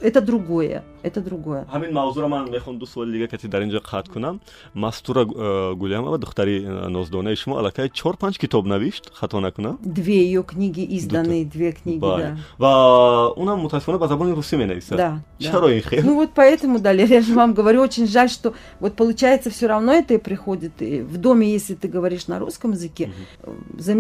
[0.02, 0.84] это другое.
[1.04, 1.66] Это другое.
[1.72, 4.42] мавзӯро ман мехоҳам ду суоли дига кати дар инҷо қатъ кунам.
[4.74, 9.78] Мастура э, гулямова духтари э, ноздонаи шумо аллакай чор панҷ китоб навишт хато накунам?
[9.82, 12.38] Две ее книги изданы две книги да.
[12.58, 16.04] Ва унам мутаассифона ба забони русӣ менависад да чаро ин хел?
[16.04, 19.94] Ну вот поэтому далее я же вам говорю очень жаль что вот получается все равно
[19.94, 23.12] это и приходит в доме если ты говоришь на русском языке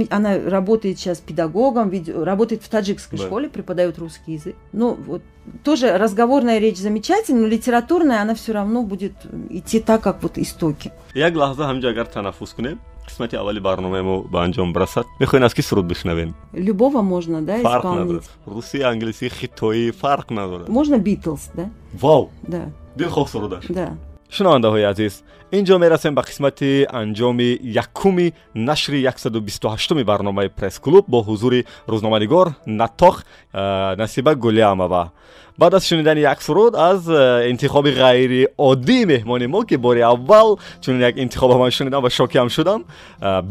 [0.09, 1.91] она работает сейчас педагогом
[2.23, 4.55] работает в таджикской школе преподает русский язык.
[4.73, 5.21] Ну вот
[5.63, 9.13] тоже разговорная речь замечательная, но литературная она все равно будет
[9.49, 10.91] идти так, как вот истоки.
[11.13, 15.61] як лаҳза ҳамҷо агар танаффус кунем қисмати аввали барномаемо ба анҷом расад мехоҳем аз ки
[15.61, 21.69] суруд бишнавем любого можно да фарқ надорад русӣ англисӣ хитоӣ фарқ надорад можно битлз да?
[21.93, 22.29] Вау!
[22.43, 22.61] Да.
[22.97, 23.65] Дилхоҳ сурудаш.
[23.69, 23.87] Да.
[24.29, 32.47] Шунавандаҳои азиз инҷо мерасем ба қисмати анҷоми якуми нашри 128 барномаи пресс-клуб бо ҳузури рӯзноманигор
[32.67, 33.23] натоқ
[33.97, 35.11] насиба гулиамова
[35.57, 41.01] баъд аз шунидани як суруд аз э, интихоби ғайриоддии меҳмони мо ки бори аввал чунин
[41.01, 42.85] як интихоба ман шунидам ва шокиам шудам
[43.21, 43.41] э,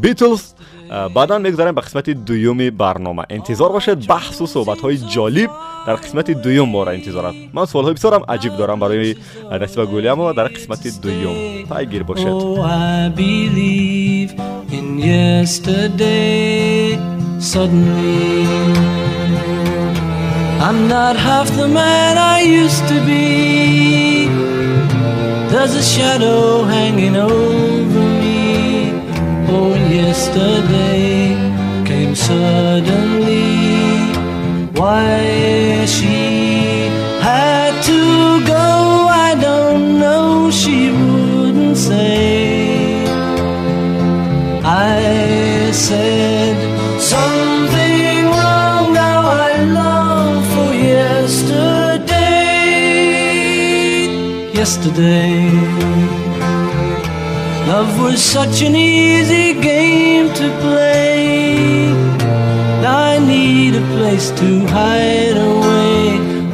[1.11, 3.27] баъдан мегузарем ба қисмати дуюми барнома.
[3.29, 5.51] Интизор бошед баҳсу суҳбатҳои ҷолиб
[5.87, 7.35] дар қисмати дуюм мора интизорат.
[7.53, 9.17] Ман суолҳои бисёрам аҷиб дорам барои
[9.51, 14.33] э, насиба гулиамова дар қисмати дуюм Oh, I believe
[14.72, 16.99] in yesterday.
[17.38, 18.44] Suddenly,
[20.61, 24.27] I'm not half the man I used to be.
[25.49, 28.90] There's a shadow hanging over me.
[29.49, 31.37] Oh, yesterday
[31.87, 33.46] came suddenly.
[34.72, 36.88] Why she
[37.22, 40.51] had to go, I don't know.
[40.51, 40.90] She
[41.88, 43.05] say.
[44.64, 46.57] I said
[47.14, 48.85] something wrong.
[49.03, 52.16] Now I long for yesterday.
[54.61, 55.37] Yesterday.
[57.70, 61.90] Love was such an easy game to play.
[63.09, 66.01] I need a place to hide away.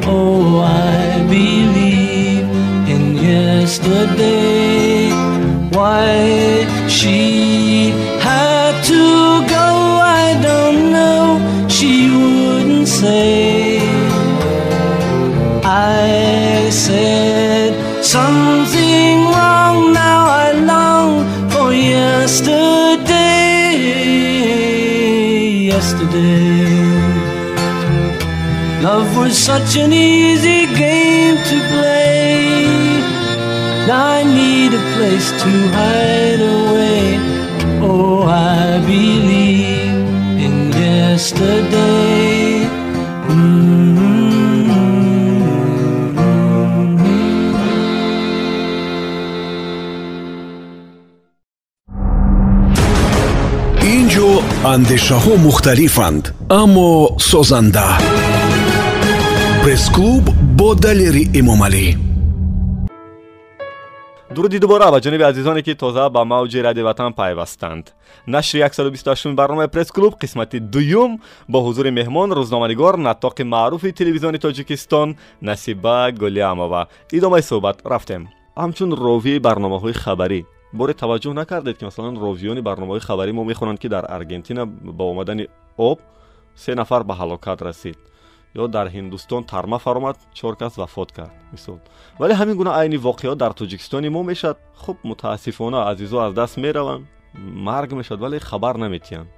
[0.05, 2.45] Oh, I believe
[2.93, 4.32] in yesterday.
[29.22, 32.38] was such an easy game to play.
[33.86, 37.18] Now I need a place to hide away.
[37.80, 39.98] Oh, I believe
[40.44, 42.66] in yesterday.
[43.28, 43.78] Mm-hmm.
[53.96, 54.30] инҷо
[54.74, 56.24] андешаҳо мухталифанд
[56.62, 56.90] аммо
[57.30, 57.88] созанда
[59.63, 60.23] пресс-клуб
[60.59, 61.85] бо далери эмомалӣ
[64.35, 67.85] дуруди дубора ба ҷониби азизоне ки тоза ба мавҷи радио ватан пайвастанд.
[68.27, 76.11] Нашри 128 барномаи пресс-клуб қисмати дуюм бо ҳузури меҳмон рӯзноманигор натоқи маъруфи телевизиони тоҷикистон насиба
[76.11, 78.23] гулиамова идомаи суҳбат рафтем.
[78.57, 80.41] Ҳамчун ровии барномаҳои хабарӣ.
[80.73, 84.63] Боре таваҷҷӯҳ накардед ки масалан ровиёни барномаҳои хабарӣ мо мехонанд ки дар аргентина
[84.97, 85.47] ба омадани
[85.77, 85.99] об
[86.55, 87.99] се нафар ба ҳалокат расид
[88.55, 91.79] ё дар ҳиндустон тарма фаромад чор кас вафот кард мисол.
[92.19, 94.57] Вале ҳамин гуна айни воқеот дар тоҷикистони мо мешавад.
[94.75, 97.05] Хуб мутаассифона азизо аз даст мераванд.
[97.33, 99.29] Марг мешавад вале хабар наметиҳанд.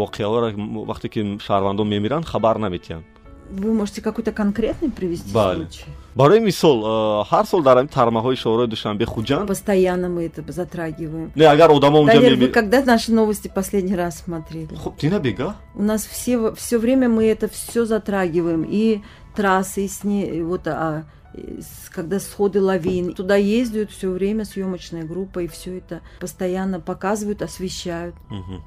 [0.00, 0.48] Воқеаҳоро
[0.90, 3.17] вақте ки шаҳрвандон мемиранд хабар наметиҳанд
[3.50, 5.64] Вы можете какой-то конкретный привести Бале.
[5.66, 5.84] случай?
[6.14, 11.30] барои мисол э, ҳар сол дар тармаҳои шоҳрои душанбе хуҷанд Постоянно мы это затрагиваем.
[11.36, 14.74] не агар одамо унҷа Далер, вы когда наши новости последний раз смотрели?
[14.74, 18.64] хуб ти набега У нас все, все время мы это все затрагиваем.
[18.68, 19.00] И
[19.36, 23.14] трассы, и сне, и вот, а, с- когда сходы лавин.
[23.14, 28.16] Туда ездят все время съемочная группа, и все это постоянно показывают, освещают.
[28.30, 28.62] Мгм.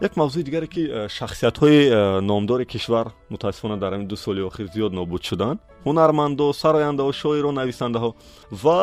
[0.00, 4.66] Як мавзӯи дигаре ки э, шахсиятҳои э, номдори кишвар мутаассифона дар ҳамин ду соли охир
[4.74, 8.10] зиёд нобуд шуданд ҳунармандо сарояндаҳо шоиро нависандаҳо
[8.62, 8.78] ва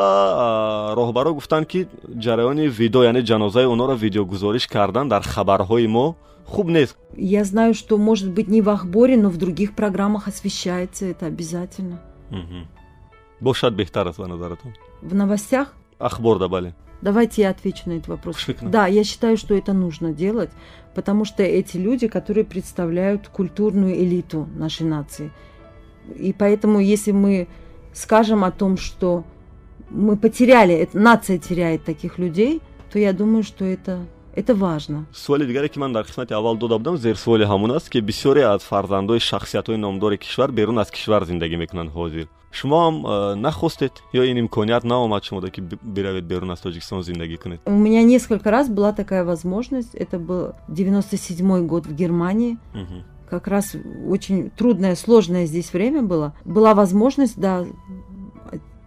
[0.45, 1.87] а, роҳбаро гуфтанд ки
[2.25, 6.15] ҷараёни видео яъне ҷанозаи онҳоро видеогузориш кардан дар хабарҳои мо
[6.53, 11.05] хуб нест Я знаю, что может быть не в Ахборе, но в других программах освещается
[11.05, 11.95] это обязательно.
[13.41, 14.71] Бошад беҳтар аст ба назаратон.
[15.01, 15.67] В новостях?
[15.99, 18.38] Ахборда бале Давайте я отвечу на этот вопрос.
[18.38, 18.69] Шикарно.
[18.69, 20.49] Да, я считаю, что это нужно делать,
[20.95, 25.31] потому что эти люди, которые представляют культурную элиту нашей нации.
[26.15, 27.47] И поэтому, если мы
[27.93, 29.23] скажем о том, что
[29.89, 35.05] мы потеряли, нация теряет таких людей, то я думаю, что это, это важно.
[35.13, 38.63] суоли дигаре ки ман дар қисмати аввал дода будам зерсуоли ҳамон аст ки бисёре аз
[38.63, 44.83] фарзандои шахсиятҳои номдори кишвар берун аз кишвар зиндагӣ мекунанд ҳозир шумо нахостед ё ин имконият
[44.83, 48.91] наомад шумода ки би- биравед берун аз тоҷикистон зиндагӣ кунед У меня несколько раз была
[48.93, 49.93] такая возможность.
[49.95, 52.57] Это был 97 год в Германии.
[53.29, 53.75] Как раз
[54.07, 56.33] очень трудное, сложное здесь время было.
[56.45, 57.63] Была возможность, да,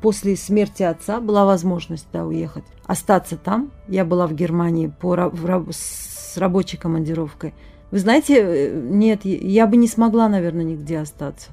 [0.01, 3.71] после смерти отца была возможность, да, уехать, остаться там.
[3.87, 7.55] Я была в Германии по, в с рабочей командировкой.
[7.93, 11.51] Вы знаете, э, нет, я бы не смогла, наверное, нигде остаться.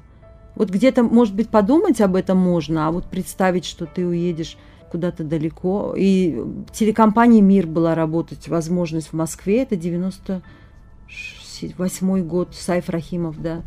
[0.60, 4.58] Вот где-то, может быть, подумать об этом можно, а вот представить, что ты уедешь
[4.92, 5.94] куда-то далеко.
[5.96, 6.38] И
[6.74, 13.62] телекомпании «Мир» была работать, возможность в Москве, это 98 год, Сайф Рахимов, да.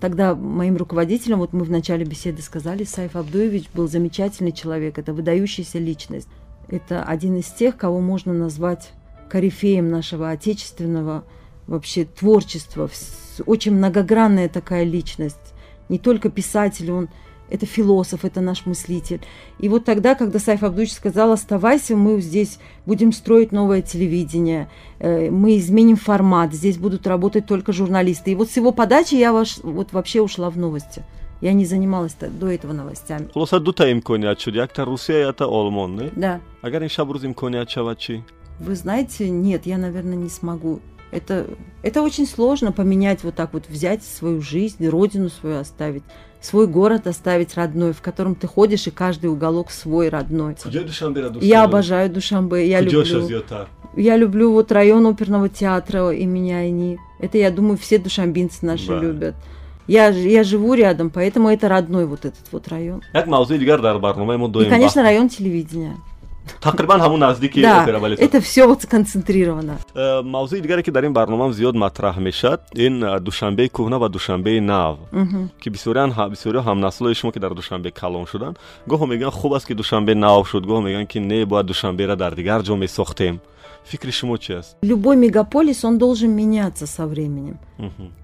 [0.00, 5.12] Тогда моим руководителем, вот мы в начале беседы сказали, Сайф Абдуевич был замечательный человек, это
[5.12, 6.26] выдающаяся личность.
[6.66, 8.90] Это один из тех, кого можно назвать
[9.28, 11.22] корифеем нашего отечественного
[11.68, 12.90] вообще творчества.
[13.46, 15.53] Очень многогранная такая личность.
[15.88, 17.08] Не только писатель, он
[17.50, 19.20] это философ, это наш мыслитель.
[19.58, 24.68] И вот тогда, когда Сайф Абдуевич сказал, оставайся, мы здесь будем строить новое телевидение,
[24.98, 28.32] э, мы изменим формат, здесь будут работать только журналисты.
[28.32, 31.02] И вот с его подачи я ваш, вот вообще ушла в новости.
[31.40, 33.28] Я не занималась до этого новостями.
[33.34, 36.40] хулоса дута имконият шуд якта русия якта олмон не Да.
[36.62, 37.98] агар ин шаб рӯз имконият шавад
[38.60, 40.80] Вы знаете, нет, я, наверное, не смогу.
[41.14, 41.46] Это,
[41.84, 46.02] это очень сложно поменять вот так вот, взять свою жизнь, родину свою оставить,
[46.40, 50.56] свой город оставить родной, в котором ты ходишь, и каждый уголок свой родной.
[51.40, 52.98] Я обожаю Душанбе, я люблю.
[53.96, 56.98] Я люблю вот район оперного театра имени Айни.
[57.20, 58.98] Это, я думаю, все душанбинцы наши Да.
[58.98, 59.36] любят.
[59.86, 63.02] Я, я живу рядом, поэтому это родной вот этот вот район.
[64.38, 65.96] мо И, конечно, район телевидения.
[67.16, 69.78] Наздики да, опера балет это все вот сконцентрировано.
[69.94, 74.08] Э, мавзӯи дигаре ки дар ин барномаам зиёд матраҳ мешавад ин э, душанбеи кӯҳна ва
[74.08, 74.98] душанбеи нав
[75.60, 78.58] ки бисёриан бисёриҳо ҳамнаслои шумо ки дар душанбе калон шуданд.
[78.86, 80.64] Гоҳо мегӯянд хуб аст ки душанбе нав шуд.
[80.66, 83.40] Гоҳо мегӯянд ки не бояд душанберо дар дигар ҷо месохтем.
[83.84, 84.76] Фикри шумо чи аст?
[84.82, 87.58] Любой мегаполис, он должен меняться со временем.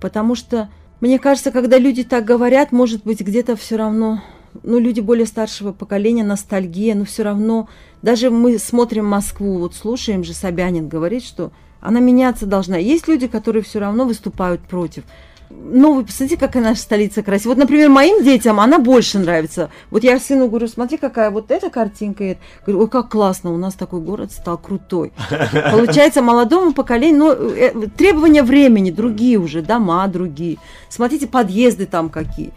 [0.00, 4.22] Потому что, мне кажется, когда люди так говорят, может быть, где-то все равно,
[4.62, 7.68] ну, люди более старшего поколения, ностальгия, но все равно,
[8.02, 12.76] даже мы смотрим Москву, вот слушаем же, Собянин говорит, что Она меняться должна.
[12.76, 15.04] Есть люди, которые все равно выступают против.
[15.50, 17.56] Ну, вы посмотрите, какая наша столица красивая.
[17.56, 19.70] Вот, например, моим детям она больше нравится.
[19.90, 22.24] Вот я сыну говорю, смотри, какая вот эта картинка.
[22.24, 25.12] И Говорю, ой, как классно, у нас такой город стал крутой.
[25.72, 30.58] Получается, молодому поколению, ну, э, требования времени другие уже, дома другие.
[30.88, 32.52] Смотрите, подъезды там какие.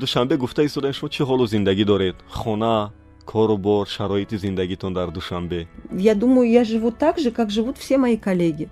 [0.00, 5.66] душанбе гуфта истодаем шумо чӣ ҳолу зиндагӣ доред хона кору бор шароити зиндагитон дар душанбе
[5.92, 8.68] Я думаю, я живу так же, как живут все мои коллеги,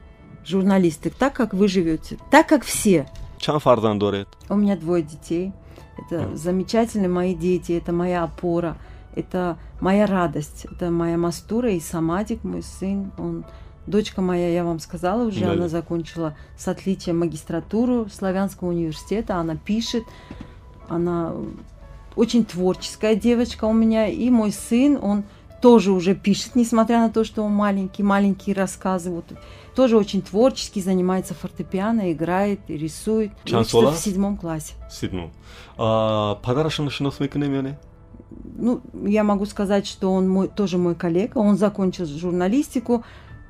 [0.46, 3.06] журналисты, так, как вы живете, так, как все.
[3.38, 5.52] чанд фарзанд доред У меня двое детей.
[5.98, 8.76] Это замечательные мои дети, это моя опора,
[9.14, 13.12] это моя радость, это моя мастура и Самадик, мой сын.
[13.18, 13.44] Он,
[13.86, 15.52] дочка моя, я вам сказала уже, Да.
[15.52, 20.04] она закончила с отличием магистратуру Славянского университета, она пишет,
[20.88, 21.32] она
[22.16, 25.24] очень творческая девочка у меня, и мой сын, он
[25.60, 29.24] тоже уже пишет, несмотря на то, что он маленький, маленькие рассказы, вот
[29.74, 33.32] тоже очень творческий, занимается фортепиано, играет и рисует.
[33.44, 33.92] И Чанд учится сола?
[33.92, 34.74] в седьмом классе.
[34.90, 35.30] сидну
[35.78, 37.18] А, падарашонро шинос
[38.56, 41.38] Ну, я могу сказать, что он мой, тоже мой коллега.
[41.38, 43.02] Он закончил журналистику,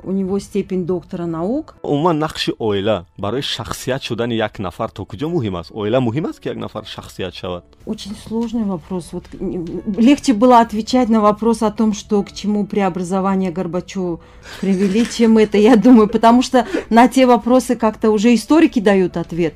[0.05, 1.77] у него степень доктора наук.
[1.83, 6.41] умуман нақши оила барои шахсият шудани як нафар то куҷо муҳим аст оила муҳим аст
[6.41, 9.05] ки як нафар шахсият шавад Очень сложный вопрос.
[9.13, 9.67] Вот м,
[9.99, 14.21] легче было отвечать на вопрос о том, что к чему преобразование Горбачева
[14.63, 19.55] привели, чем это, я думаю, потому что на те вопросы как-то уже историки дают ответ,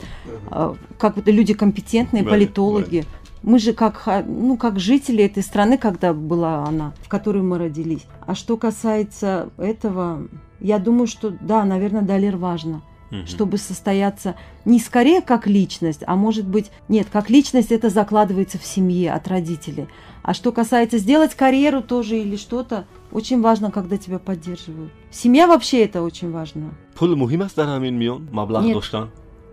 [0.51, 3.05] а, как вот люди компетентные, политологи.
[3.42, 8.05] Мы же как, ну, как жители этой страны, когда была она, в которой мы родились.
[8.27, 10.29] А что касается этого,
[10.61, 13.27] я думаю, что да, наверное, Далер важно Мгм.
[13.27, 14.35] чтобы состояться
[14.66, 19.29] не скорее как личность, а может быть, нет, как личность это закладывается в семье от
[19.29, 19.88] родителей.
[20.22, 24.92] А что касается сделать карьеру тоже или что-то, очень важно, когда тебя поддерживают.
[25.11, 26.74] Семья вообще это очень важно.
[26.98, 28.74] пул муҳим аст дар ҳамин миён маблағ Нет.
[28.74, 29.09] доштан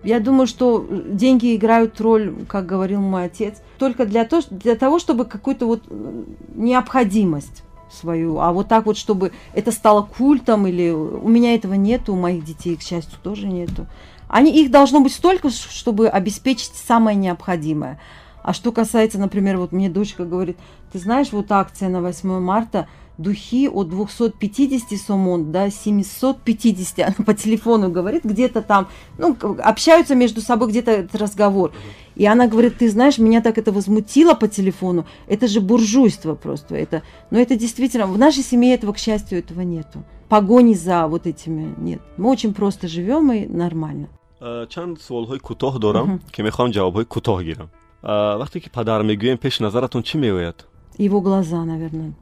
[0.05, 4.99] Я думаю, что деньги играют роль, как говорил мой отец, только для, то, для того,
[4.99, 10.91] чтобы какую-то вот э, необходимость свою, а вот так вот, чтобы это стало культом или
[10.91, 13.87] у меня этого нету, у моих детей, к счастью, тоже нету.
[14.27, 17.99] Они, их должно быть столько, чтобы обеспечить самое необходимое.
[18.43, 20.57] А что касается, например, вот мне дочка говорит,
[20.93, 22.87] ты знаешь, вот акция на 8 марта,
[23.17, 30.41] духи от 250 сомон до 750, она по телефону говорит, где-то там, ну, общаются между
[30.41, 31.71] собой, где-то этот разговор.
[32.15, 36.75] И она говорит, ты знаешь, меня так это возмутило по телефону, это же буржуйство просто,
[36.75, 40.03] это, но это действительно, в нашей семье этого, к счастью, этого нету.
[40.29, 42.01] Погони за вот этими нет.
[42.17, 44.07] Мы очень просто живем и нормально.
[44.39, 47.69] А, чанд суолҳои кӯтоҳ дорам ки мехоҳам ҷавобҳои кӯтоҳ гирам
[48.03, 50.57] А, вақте ки падар мегӯем пеш назаратон чӣ меояд
[50.97, 52.13] Его глаза, наверное,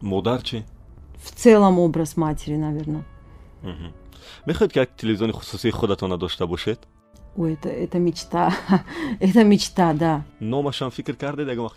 [0.00, 0.64] модар чӣ
[1.22, 3.04] в целом образ матери, наверное.
[3.62, 3.92] Мгм.
[4.46, 6.80] мехоҳед ки як телевизиони хусусии худатона дошта бошед
[7.36, 8.52] Ой, это, это мечта.
[9.20, 10.24] это мечта, да.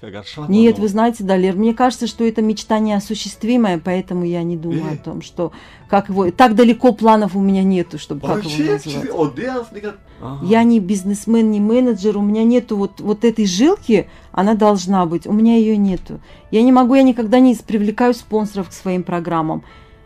[0.03, 4.57] агар шавад Нет, вы знаете, Далер, мне кажется, что это мечта неосуществимая, поэтому я не
[4.57, 4.93] думаю Э.
[4.95, 5.51] о том, что
[5.89, 6.31] как его...
[6.31, 8.87] Так далеко планов у меня нету, чтобы как его назвать.
[10.21, 10.45] Аҳа.
[10.45, 15.27] Я не бизнесмен, не менеджер, у меня нету вот, вот этой жилки, она должна быть,
[15.27, 16.19] у меня ее нету.
[16.49, 19.63] Я не могу, я никогда не привлекаю спонсоров к своим программам.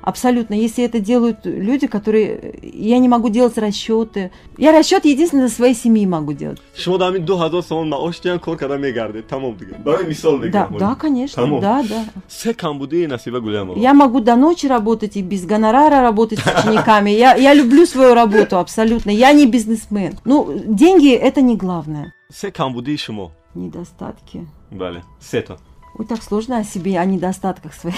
[0.08, 0.54] Абсолютно.
[0.54, 2.58] Если это делают люди, которые...
[2.64, 4.32] Я не могу делать расчеты.
[4.58, 6.62] Я расчет единственно своей семьи могу делать.
[10.54, 12.06] Да, да, конечно, да, да.
[13.78, 17.10] Я могу до ночи работать и без гонорара работать с учениками.
[17.10, 19.10] Я, я люблю свою работу абсолютно.
[19.10, 20.18] Я не бизнесмен.
[20.24, 22.14] Ну, деньги это не главное.
[23.56, 24.48] Недостатки.
[24.72, 25.58] бале сета
[25.98, 27.96] Ой, так сложно о себе, о недостатках своих.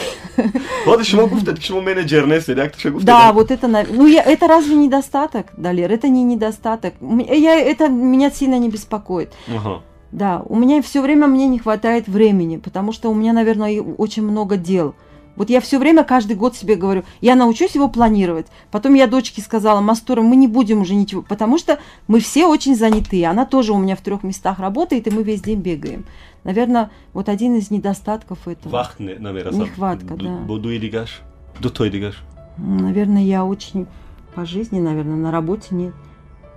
[0.85, 4.23] воде шумо гуфтед ки шумо менеҷер нестед як туша гуфтед Да, вот это, ну я,
[4.23, 5.91] это разве недостаток, Далер?
[5.91, 6.93] Это не недостаток.
[7.01, 9.33] Я, это меня сильно не беспокоит.
[9.47, 9.81] Аҳа.
[10.11, 14.23] Да, у меня все время мне не хватает времени, потому что у меня, наверное, очень
[14.23, 14.95] много дел.
[15.35, 18.47] Вот я все время, каждый год себе говорю, я научусь его планировать.
[18.71, 22.75] Потом я дочке сказала, Мастура, мы не будем уже ничего, потому что мы все очень
[22.75, 23.23] заняты.
[23.23, 26.05] Она тоже у меня в трех местах работает, и мы весь день бегаем.
[26.43, 28.71] Наверное, вот один из недостатков этого.
[28.73, 30.37] вақт не- намерасам Нехватка, да.
[30.47, 31.21] бо дуи дигаш
[31.59, 32.23] дутои дигаш
[32.57, 33.87] М, Наверное, я очень
[34.35, 35.93] по жизни, наверное, на работе нет.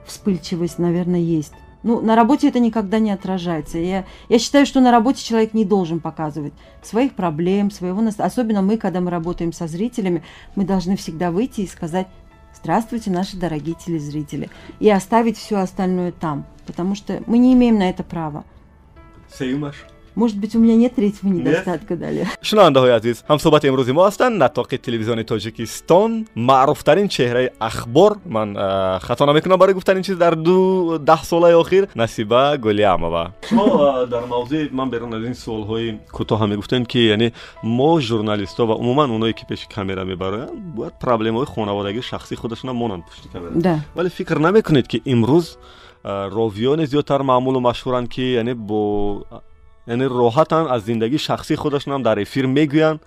[0.07, 1.53] Вспыльчивость, наверное, есть.
[1.85, 3.79] Ну, на работе это никогда не отражается.
[3.79, 8.03] Я, я считаю, что на работе человек не должен показывать своих проблем, своего...
[8.19, 10.23] Особенно мы, когда мы работаем со зрителями,
[10.55, 12.07] мы должны всегда выйти и сказать
[12.55, 17.91] «Здравствуйте, наши дорогие телезрители!» и оставить все остальное там, потому что мы не имеем на
[17.91, 18.45] это права.
[19.39, 19.77] Сеюмаш?
[20.15, 22.27] Может быть, у меня нет третьего недостатка, Далер.
[22.43, 24.37] шунавандаҳои азиз ҳамсӯҳбати имрӯзи мо ҳастанд.
[24.45, 28.19] Натоқи телевизиони тоҷикистон маъруфтарин чеҳраи ахбор.
[28.27, 28.49] Ман
[29.01, 31.89] хато намекунам барои гуфтани ин чиз дар ду даҳ солаи охир.
[31.95, 37.99] Насиба гулиамова шумо дар мавзӯи ман берун аз ин суолҳои кӯтоҳа мегуфтем ки яъне мо
[38.09, 43.29] журналистҳо ва умуман оное ки пеши камера мебароянд бояд проблемаҳои хонаводагии шахсии худашонам монанд пушти
[43.33, 43.81] камера.
[43.95, 45.57] Вале фикр намекунед ки имрӯз
[46.05, 49.25] а, ровиёне зиёдтар маъмулу машҳуранд ки яъне бо
[49.87, 53.01] яъне роҳатан аз зиндагии шахсии худашонам дар эфир мегӯянд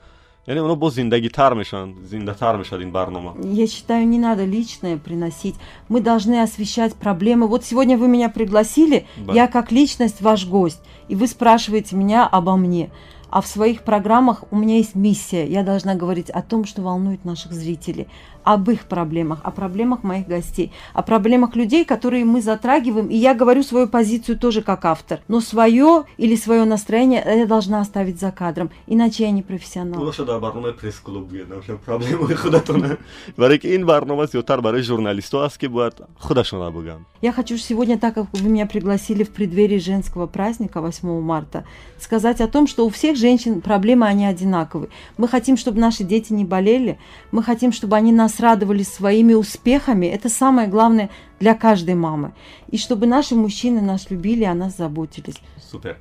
[0.47, 5.55] яъне оно бо зиндагитар мешаванд зиндатар мешавад ин барнома Я считаю, не надо личное приносить.
[5.89, 7.47] Мы должны освещать проблемы.
[7.47, 9.33] Вот сегодня вы меня пригласили, Да.
[9.33, 12.91] я как личность ваш гость, и вы спрашиваете меня обо мне.
[13.35, 15.45] А в своих программах у меня есть миссия.
[15.45, 18.07] Я должна говорить о том, что волнует наших зрителей,
[18.45, 23.07] об их проблемах, о проблемах моих гостей, о проблемах людей, которые мы затрагиваем.
[23.07, 25.19] И я говорю свою позицию тоже как автор.
[25.27, 29.99] Но свое или свое настроение я должна оставить за кадром, иначе я не профессионал.
[37.21, 41.65] Я хочу сегодня, так как вы меня пригласили в преддверии женского праздника 8 марта,
[41.99, 44.89] сказать о том, что у всех женщин проблемы, они одинаковые.
[45.17, 46.99] Мы хотим, чтобы наши дети не болели,
[47.31, 50.05] мы хотим, чтобы они нас радовали своими успехами.
[50.05, 51.09] Это самое главное
[51.39, 52.33] для каждой мамы.
[52.69, 55.41] И чтобы наши мужчины нас любили, о нас заботились.
[55.71, 55.97] супер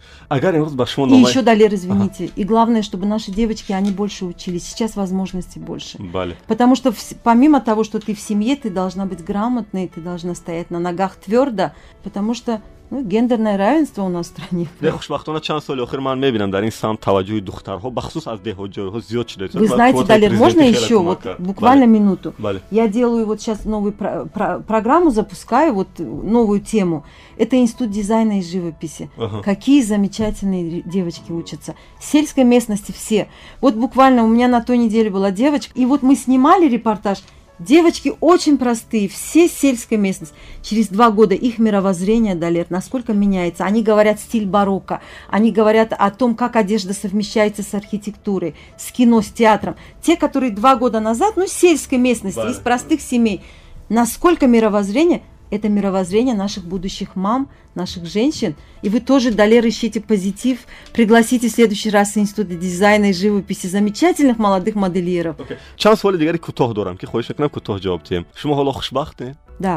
[0.86, 4.64] шумо И еще, Далер, извините, и главное, чтобы наши девочки, они больше учились.
[4.68, 5.96] Сейчас возможностей больше.
[5.98, 10.34] бале Потому что помимо того, что ты в семье, ты должна быть грамотной, ты должна
[10.34, 11.72] стоять на ногах твердо,
[12.02, 12.60] потому что
[12.90, 14.68] гендерное равенство у нас в стране.
[14.80, 19.00] хушбахтона чанд соли охир ман мебинам дар ин самт таваҷҷӯҳи духтарҳо бахусус аз деҳот ҷойҳо
[19.00, 22.34] зиёд шуда Вы знаете, Далер, можно еще вот буквально минуту?
[22.70, 27.04] Я делаю вот сейчас новую про- про- программу, запускаю вот новую тему.
[27.36, 29.10] Это институт дизайна и живописи.
[29.42, 31.74] Какие замечательные девочки учатся.
[31.98, 33.28] В сельской местности все.
[33.60, 37.18] Вот буквально у меня на той неделе была девочка, и вот мы снимали репортаж.
[37.60, 40.34] Девочки очень простые, все сельской местности.
[40.60, 43.64] Через два года их мировоззрение, Далер, насколько меняется.
[43.64, 45.00] Они говорят стиль барокко,
[45.30, 49.76] они говорят о том, как одежда совмещается с архитектурой, с кино, с театром.
[50.02, 52.50] Те, которые два года назад, ну, сельской местности, Да.
[52.50, 53.40] из простых семей.
[53.88, 55.22] Насколько мировоззрение
[55.56, 57.40] это мировоззрение наших будущих мам,
[57.74, 58.52] наших женщин.
[58.82, 60.56] И вы тоже, Далер, ищите позитив.
[60.92, 65.34] Пригласите в следующий раз Институт дизайна и живописи замечательных молодых модельеров.
[65.76, 69.26] чанд суоли дигари кӯтоҳ дорам ки хоҳиш мекунам кӯтоҳ ҷавоб диҳем шумо ҳоло хушбахте
[69.66, 69.76] Да,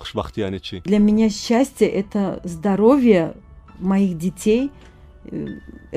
[0.00, 2.20] хушбахтӣ яъне чӣ для меня счастье– это
[2.54, 3.22] здоровье
[3.90, 4.62] моих детей.
[5.26, 5.46] Э,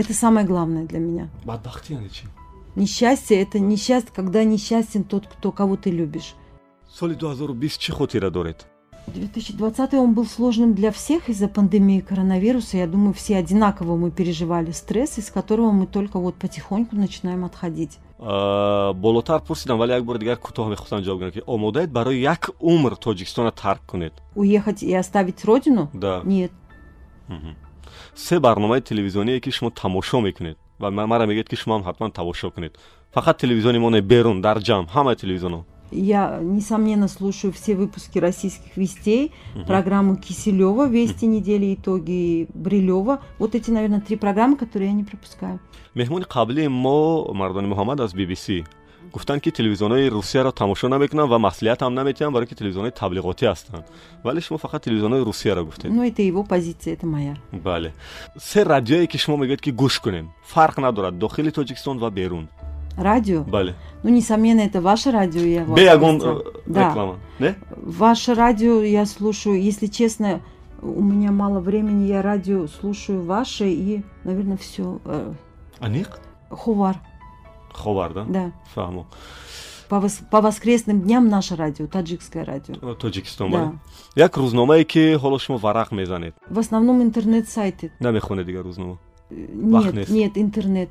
[0.02, 1.26] Это самое главное для меня.
[1.50, 2.24] бадбахтӣ яъне чӣ
[2.84, 6.30] Несчастье– это несчастье, когда несчастен тот, кто, кого ты любишь.
[6.98, 8.58] соли 2020 чӣ хотира доред
[9.14, 12.78] 2020 он был сложным для всех из-за пандемии коронавируса.
[12.78, 18.00] Я думаю, все одинаково мы переживали стресс, из которого мы только вот потихоньку начинаем отходить.
[18.20, 22.50] А, болотар пурсидам вале як бори дигар кӯтоҳ мехостам ҷавоб гирам ки омодаед барои як
[22.60, 25.90] умр тоҷикистона тарк кунед Уехать и оставить родину?
[25.94, 26.52] да Нет.
[28.16, 32.12] Се барномаи телевизионие ки шумо тамошо мекунед ва ма- мара мегӯед ки шумо ҳам ҳатман
[32.12, 32.74] тамошо кунед
[33.16, 35.62] фақат телевизиони мо не берун дар ҷамъ ҳамаи телевизионҳо
[35.92, 39.32] Я, несомненно, слушаю все выпуски российских вестей,
[39.66, 43.22] программу Киселева «Вести недели», итоги Брилева.
[43.40, 45.60] Вот эти, наверное, три программы, которые я не пропускаю.
[45.96, 48.66] меҳмони қаблии мо мардони муҳаммад аз bbc
[49.14, 53.84] гуфтанд ки телевизионҳои русияро тамошо намекунанд ва маслиҳатам наметиҳанд барое ки телевизионҳои таблиғотӣ ҳастанд
[54.24, 57.34] вале шумо фақат телевизионҳои русияро гуфтед Ну, это его позиция, это моя.
[57.54, 57.94] бале
[58.38, 62.48] се радиое ки шумо мегӯед ки гӯш кунем фарқ надорад дохили тоҷикистон ва берун
[62.98, 63.44] Радио?
[63.44, 65.42] бале Ну, несомненно, это ваше радио.
[65.42, 66.44] Я вас бе ягон гостя.
[66.46, 66.90] э, Да.
[66.90, 70.42] реклама не Ваше радио я слушаю, если честно,
[70.82, 75.00] у меня мало времени, я радио слушаю ваше и, наверное, все.
[75.80, 76.08] аниқ
[76.50, 76.96] Хувар,
[77.74, 78.52] ховар да да.
[78.76, 79.06] фаҳмо
[79.90, 82.76] По, вос- по воскресным дням наше радио, таджикское радио.
[82.96, 83.58] тоҷикистон Да.
[83.58, 83.72] бале
[84.16, 84.86] як рӯзномае
[85.18, 87.92] ҳоло шумо варақ мезанед В основном интернет-сайты.
[88.00, 88.98] намехонед дигар рӯзнома
[89.30, 90.90] Э, Нет, нет, интернет.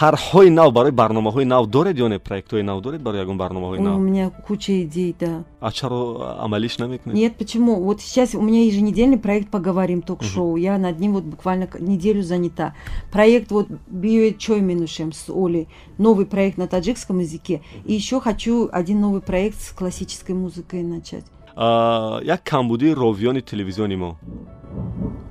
[0.00, 3.84] Тарҳҳои нав барои барномаҳои нав доред ё не проектҳои нав доред барои ягон барномаҳои Ой,
[3.84, 5.32] у нав меня куча идей, да.
[5.60, 6.00] а чаро
[6.44, 7.72] амалиш намекунед Нет, почему?
[7.88, 10.56] Вот сейчас у меня еженедельный проект «Поговорим» ток-шоу.
[10.56, 12.66] Я над ним вот буквально неделю занята.
[13.10, 15.66] Проект вот «Био Чой Минушем» с Олей.
[16.06, 17.56] Новый проект на таджикском языке.
[17.84, 21.24] И еще хочу один новый проект с классической музыкой начать.
[21.56, 24.16] А, як камбудии ровиёни телевизиони мо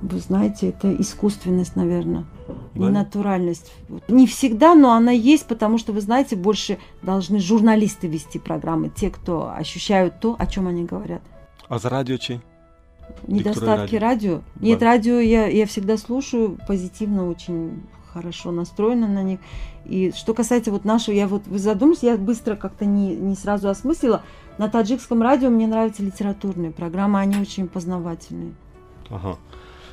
[0.02, 2.24] Вы знаете, это искусственность, наверное.
[2.78, 2.86] Да?
[2.86, 3.72] Ненатуральность.
[3.88, 4.02] Вот.
[4.08, 9.10] Не всегда, но она есть, потому что, вы знаете, больше должны журналисты вести программы, те,
[9.10, 11.22] кто ощущают то, о чем они говорят.
[11.68, 12.40] аз радио чӣ
[13.26, 14.42] Недостатки радио.
[14.60, 14.86] Нет, Да.
[14.86, 19.40] радио я, я всегда слушаю позитивно, очень хорошо настроена на них.
[19.84, 23.68] И что касается вот нашего, я вот вы задумались, я быстро как-то не, не сразу
[23.68, 24.22] осмыслила.
[24.58, 28.52] На таджикском радио мне нравятся литературные программы, они очень познавательные.
[29.10, 29.38] Ага.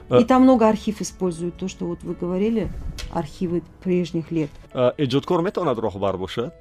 [0.10, 2.70] И там много архив используют, то, что вот вы говорили,
[3.12, 4.50] архивы прежних лет.
[4.74, 6.54] Э, эҷодкор метавонад роҳбар бошад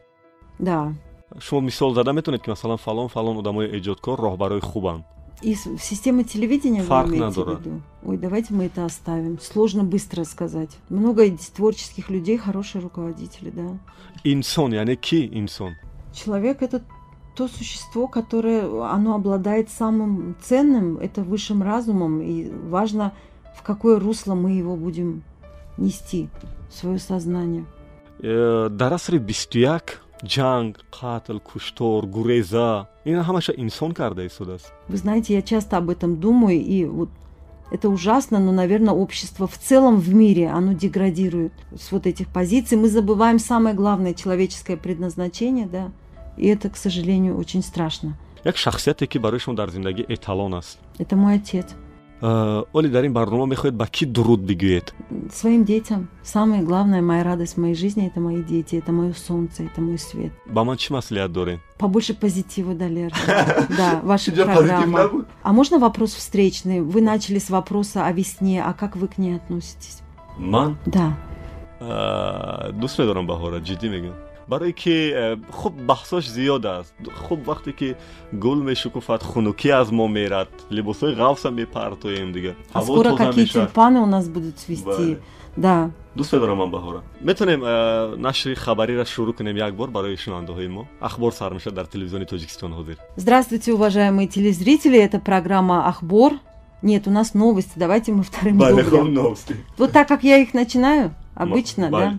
[0.59, 0.95] Да.
[1.39, 5.05] шумо мисол зада метавонед ки масалан фалон фалон одамои эҷодкор роҳбарои хубанд
[5.43, 7.57] И система телевидения Фарк вы имеете в надура.
[7.57, 7.81] виду?
[8.07, 9.39] Ой, давайте мы это оставим.
[9.41, 10.71] Сложно быстро сказать.
[10.89, 13.69] Много творческих людей, хорошие руководители, да.
[14.23, 15.73] инсон яъне ки инсон
[16.15, 16.83] Человек это
[17.35, 23.13] то существо, которое оно обладает самым ценным, это высшим разумом, и важно,
[23.57, 25.23] в какое русло мы его будем
[25.77, 26.29] нести,
[26.71, 27.65] свое сознание.
[28.21, 34.97] Э, дар асри бисту як ҷанг қатл куштор гуреза ин ҳамаша инсон карда истодааст Вы
[34.97, 37.11] знаете, я часто об этом думаю, и вот
[37.71, 42.79] это ужасно, но, наверное, общество в целом в мире, оно деградирует с вот этих позиций.
[42.79, 45.91] Мы забываем самое главное человеческое предназначение, да,
[46.37, 48.17] и это, к сожалению, очень страшно.
[50.99, 51.67] Это мой отец.
[52.21, 54.95] Э, оли дар ин барнома мехоҳед ба дуруд бигӯед
[55.33, 56.09] Своим детям.
[56.23, 59.99] Самое главное, моя радость в моей жизни– это мои дети, это мое солнце, это мой
[59.99, 60.33] свет.
[60.47, 63.13] ба ман чӣ маслиҳат доред Побольше позитива, Далер.
[63.77, 65.11] Да, ваша программа.
[65.43, 66.81] А можно вопрос встречный?
[66.81, 70.01] Вы начали с вопроса о весне, а как вы к ней относитесь?
[70.39, 71.17] ман Да.
[71.81, 74.15] э, дӯст медорам баҳора ҷиддӣ мегӯям
[74.49, 74.97] барое ки
[75.51, 76.95] хуб баҳсош зиёд аст
[77.29, 77.97] хуб вақте ки
[78.33, 82.29] гул мешукуфад хунукӣ аз мо мерад либосҳои ғафса мепартоем
[82.73, 85.19] А ҳаво скоро какие тюльпаны у нас будут цвести.
[85.57, 85.91] Да.
[86.17, 87.61] дӯст медорам ман баҳора метавонем
[88.21, 92.73] нашри хабариро шурӯъ кунем як бор барои шунавандаҳои мо ахбор сар мешавад дар телевизиони тоҷикистон
[92.79, 94.99] ҳозир Здравствуйте, уважаемые телезрители.
[94.99, 96.33] Это программа «Ахбор».
[96.83, 97.73] Нет, у нас новости.
[97.77, 99.15] Давайте мы вторым дублем.
[99.15, 102.19] новости Вот так, как я их начинаю, обычно, да.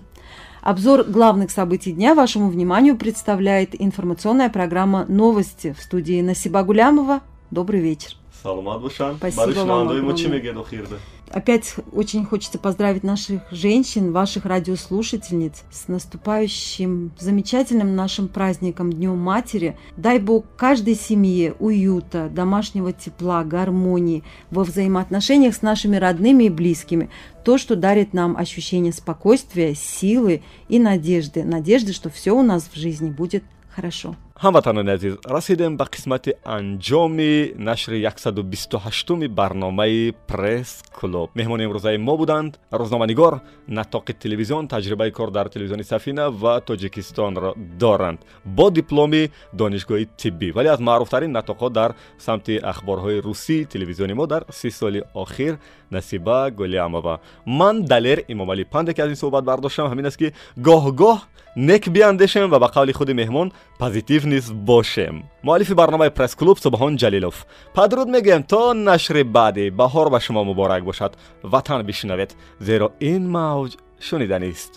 [0.66, 7.22] Обзор главных событий дня вашему вниманию представляет информационная программа «Новости» в студии Насиба Гулямова.
[7.52, 8.16] Добрый вечер.
[8.42, 11.00] саломат бошанд Спасибо барои вам огромное.
[11.32, 19.78] Опять очень хочется поздравить наших женщин, ваших радиослушательниц с наступающим замечательным нашим праздником Днем Матери.
[19.98, 27.10] Дай Бог каждой семье уюта, домашнего тепла, гармонии во взаимоотношениях с нашими родными и близкими.
[27.44, 31.44] То, что дарит нам ощущение спокойствия, силы и надежды.
[31.44, 34.16] Надежды, что все у нас в жизни будет хорошо.
[34.44, 42.60] Ҳамватанони азиз расидем ба қисмати анҷоми нашри 128уми барномаи пресс клуб меҳмони имрӯзаи мо буданд
[42.72, 43.34] рӯзноманигор
[43.70, 48.20] натоқи телевизион таҷрибаи кор дар телевизиони сафина ва тоҷикистонро доранд.
[48.46, 54.44] Бо дипломи донишгоҳи тиббӣ вале аз маъруфтарин натоқҳо дар самти ахборҳои русии телевизиони мо дар
[54.52, 55.58] си соли охир
[55.92, 61.20] насиба гулямова ман далер имомалӣ панде ки аз ин суҳбат бардоштам ҳамин аст ки гоҳ-гоҳ
[61.56, 67.37] нек биандешем ва ба қавли худи меҳмон позитив низ бошем муаллифи барномаи пресс-клуб субҳон ҷалилов
[67.75, 71.13] падруд мегӯем то нашри баъдӣ баҳор ба шумо муборак бошад
[71.53, 72.31] ватан бишнавед
[72.67, 73.71] зеро ин мавҷ
[74.07, 74.71] шуниданист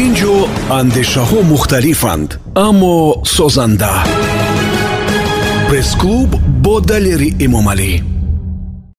[0.00, 0.34] ин ҷо
[0.80, 2.30] андешаҳо мухталифанд
[2.66, 2.96] аммо
[3.36, 3.94] созанда
[5.68, 6.30] пресс-клуб
[6.64, 7.92] бо далери эмомалӣ